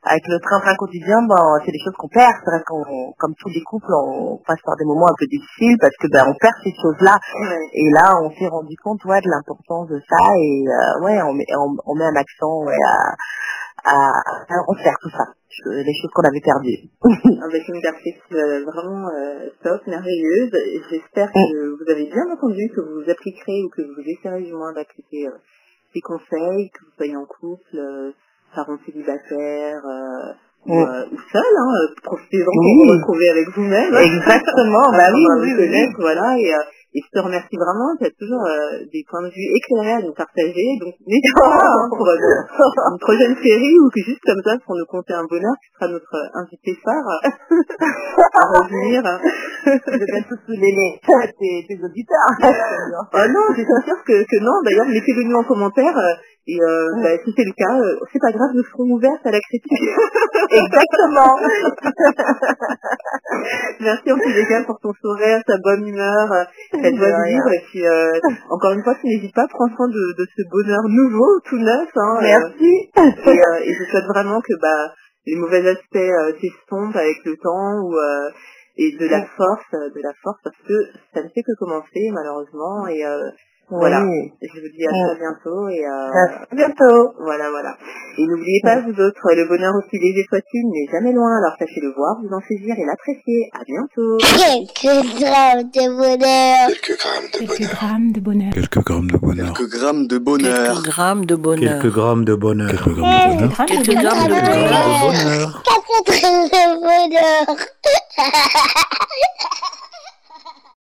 avec 0.04 0.24
le 0.28 0.40
train-train 0.40 0.76
quotidien, 0.76 1.20
ben, 1.28 1.60
c'est 1.66 1.72
des 1.72 1.84
choses 1.84 1.96
qu'on 1.98 2.08
perd. 2.08 2.32
C'est 2.40 2.52
vrai 2.52 2.64
qu'on, 2.66 3.14
comme 3.20 3.36
tous 3.36 3.50
les 3.50 3.62
couples, 3.64 3.92
on 3.92 4.40
passe 4.48 4.62
par 4.64 4.78
des 4.78 4.86
moments 4.86 5.08
un 5.12 5.18
peu 5.20 5.28
difficiles 5.28 5.78
parce 5.80 5.96
que 6.00 6.08
ben, 6.08 6.24
on 6.28 6.36
perd 6.40 6.56
ces 6.64 6.74
choses-là. 6.82 7.20
Ouais. 7.20 7.68
Et 7.74 7.90
là, 7.92 8.16
on 8.24 8.32
s'est 8.32 8.48
rendu 8.48 8.76
compte 8.84 9.04
ouais, 9.06 9.20
de 9.20 9.30
l'importance 9.30 9.90
de 9.90 10.00
ça 10.08 10.24
et 10.40 10.64
euh, 10.68 11.04
ouais, 11.04 11.22
on 11.24 11.34
met, 11.34 11.46
on, 11.58 11.76
on 11.86 11.96
met 11.96 12.06
un 12.06 12.16
accent 12.16 12.64
ouais, 12.64 12.80
à, 12.80 13.92
à, 13.92 13.96
à 14.48 14.58
refaire 14.68 14.96
tout 15.02 15.10
ça, 15.10 15.26
les 15.68 15.94
choses 16.00 16.12
qu'on 16.16 16.24
avait 16.24 16.44
perdues. 16.44 16.88
avec 17.44 17.68
une 17.68 17.82
perspective 17.82 18.40
euh, 18.40 18.64
vraiment 18.64 19.08
euh, 19.10 19.50
top, 19.64 19.86
merveilleuse. 19.88 20.52
J'espère 20.90 21.32
que 21.32 21.76
vous 21.76 21.92
avez 21.92 22.06
bien 22.06 22.24
entendu, 22.32 22.72
que 22.74 22.82
vous 22.82 23.10
appliquerez 23.10 23.64
ou 23.66 23.70
que 23.70 23.82
vous 23.82 24.04
essaierez 24.08 24.44
du 24.44 24.54
moins 24.54 24.72
d'appliquer 24.72 25.28
euh, 25.28 25.38
ces 25.94 26.02
conseils, 26.02 26.70
que 26.72 26.86
vous 26.86 26.92
soyez 26.96 27.18
en 27.18 27.26
couple, 27.26 28.14
parents 28.56 28.78
célibataires 28.86 29.86
euh, 29.86 30.34
ou, 30.66 30.76
Mm. 30.76 30.84
euh, 30.84 31.06
ou 31.12 31.18
seul, 31.32 31.54
hein, 31.58 31.72
euh, 31.72 31.88
profitez-en 32.04 32.52
pour 32.52 32.86
vous 32.86 32.92
retrouver 32.92 33.30
avec 33.30 33.48
vous-même. 33.56 33.96
Exactement, 33.96 34.92
bah 34.92 35.08
oui, 35.14 35.26
oui, 35.42 35.94
voilà. 35.98 36.38
Et, 36.38 36.54
euh, 36.54 36.58
et 36.90 37.02
je 37.06 37.10
te 37.14 37.24
remercie 37.24 37.56
vraiment, 37.56 37.94
tu 38.02 38.06
as 38.06 38.14
toujours 38.18 38.42
euh, 38.44 38.82
des 38.92 39.06
points 39.08 39.22
de 39.22 39.30
vue 39.30 39.48
éclairés 39.56 40.02
à 40.02 40.02
nous 40.02 40.14
partager. 40.14 40.68
Donc 40.82 40.96
n'hésite 41.08 41.38
pas 41.38 41.48
hein, 41.54 41.88
pour 41.96 42.08
euh, 42.08 42.18
une 42.18 43.00
prochaine 43.00 43.36
série 43.38 43.78
ou 43.80 43.88
que 43.94 44.02
juste 44.04 44.20
comme 44.26 44.42
ça 44.44 44.58
pour 44.66 44.76
nous 44.76 44.90
compter 44.90 45.14
un 45.14 45.24
bonheur, 45.30 45.54
tu 45.62 45.70
seras 45.78 45.88
notre 45.88 46.18
invité 46.34 46.74
phare 46.84 47.08
à 48.34 48.44
revenir. 48.58 49.06
Je 49.64 49.70
vais 49.70 50.26
tous 50.28 50.40
les, 50.50 50.74
tes, 51.06 51.56
tes 51.70 51.78
auditeurs. 51.78 52.34
Ah 53.14 53.28
non, 53.30 53.46
je 53.56 53.62
suis 53.62 53.86
sûre 53.86 54.04
que, 54.04 54.24
que 54.26 54.40
non. 54.44 54.58
D'ailleurs, 54.66 54.88
mettez-le 54.88 55.24
nous 55.24 55.38
en 55.38 55.44
commentaire. 55.44 55.96
Et 56.50 56.58
euh, 56.58 56.90
bah, 57.04 57.14
si 57.24 57.30
c'est 57.38 57.46
le 57.46 57.54
cas, 57.54 57.78
euh, 57.78 57.94
c'est 58.12 58.18
pas 58.18 58.32
grave, 58.34 58.50
nous 58.56 58.64
serons 58.64 58.90
ouvertes 58.90 59.22
à 59.22 59.30
la 59.30 59.40
critique. 59.40 59.70
Exactement. 60.50 61.38
Merci 63.80 64.12
en 64.12 64.18
tous 64.18 64.34
les 64.34 64.48
cas 64.48 64.64
pour 64.66 64.80
ton 64.82 64.90
sourire, 65.00 65.44
ta 65.46 65.58
bonne 65.62 65.86
humeur, 65.86 66.26
euh, 66.32 66.44
ta 66.74 66.90
joie 66.90 67.06
De 67.06 67.30
vivre. 67.30 67.54
Et 67.54 67.62
puis, 67.70 67.86
euh, 67.86 68.18
encore 68.50 68.72
une 68.72 68.84
fois, 68.84 68.96
tu 69.00 69.06
n'hésites 69.06 69.36
pas, 69.36 69.46
prends 69.48 69.70
soin 69.76 69.90
de, 69.90 70.18
de 70.18 70.26
ce 70.26 70.42
bonheur 70.50 70.82
nouveau, 70.90 71.40
tout 71.46 71.60
neuf. 71.60 71.88
Hein, 71.96 72.18
euh, 72.18 72.22
Merci. 72.26 72.90
et, 72.98 73.70
et 73.70 73.74
je 73.78 73.84
souhaite 73.92 74.10
vraiment 74.10 74.42
que 74.42 74.58
bah, 74.60 74.90
les 75.28 75.36
mauvais 75.36 75.62
aspects 75.70 76.42
s'estompent 76.42 76.96
avec 76.96 77.24
le 77.26 77.38
temps 77.38 77.78
ou 77.86 77.94
et 78.82 78.96
de 78.98 79.06
la 79.06 79.22
force, 79.38 79.70
de 79.72 80.02
la 80.02 80.14
force 80.24 80.40
parce 80.42 80.58
que 80.66 80.74
ça 81.14 81.22
ne 81.22 81.30
fait 81.30 81.44
que 81.44 81.54
commencer 81.60 82.10
malheureusement 82.14 82.88
et 82.88 83.04
voilà. 83.70 84.02
Oui. 84.04 84.32
Je 84.42 84.60
vous 84.60 84.70
dis 84.76 84.86
à 84.86 84.92
Mm. 84.92 85.06
très 85.06 85.18
bientôt 85.20 85.70
et 85.70 85.86
euh, 85.86 86.52
À 86.52 86.56
bientôt. 86.56 87.14
voilà 87.20 87.50
voilà. 87.50 87.78
Et 88.18 88.26
n'oubliez 88.28 88.60
pas 88.64 88.82
vous 88.82 88.92
autres, 89.00 89.22
le 89.36 89.48
bonheur 89.48 89.74
aussi 89.78 89.98
léger 90.00 90.26
soit-il 90.28 90.64
n'est 90.70 90.88
jamais 90.92 91.14
loin 91.14 91.38
alors 91.38 91.54
sachez 91.60 91.80
le 91.82 91.94
voir, 91.96 92.18
vous 92.22 92.34
en 92.36 92.42
saisir 92.42 92.76
et 92.78 92.86
l'apprécier. 92.86 93.50
À 93.54 93.64
bientôt. 93.64 94.18
Quelques 94.76 95.22
grammes 95.22 95.70
de 95.70 95.86
bonheur. 95.96 96.68
Quelques 96.68 96.98
grammes 97.00 98.12
de 98.12 98.20
bonheur. 98.20 98.54
Quelques 98.54 98.70
grammes 98.80 98.98
de 98.98 99.08
bonheur. 99.08 99.54
Quelques 99.54 99.70
grammes 99.70 100.08
de 100.08 100.18
bonheur. 100.18 100.54
Quelques 100.58 100.86
grammes 100.90 101.26
de 101.26 101.36
bonheur. 101.38 101.80
Quelques 101.82 101.94
grammes 101.94 102.26
de 102.26 102.36
bonheur. 102.36 102.70
Quelques 102.70 102.86
grammes 102.86 103.16
de 103.16 103.26
bonheur. 103.26 103.66
Quelques 103.68 103.68
grammes 103.68 103.68
de 103.68 103.74
Quelques 103.76 103.96
bonheur. 103.96 104.02
grammes 104.02 104.28
de 104.28 104.40
bonheur. 105.02 105.64
Quatre 105.64 106.04
grammes 106.06 106.48
de 106.50 106.64
bonheur. 106.82 107.56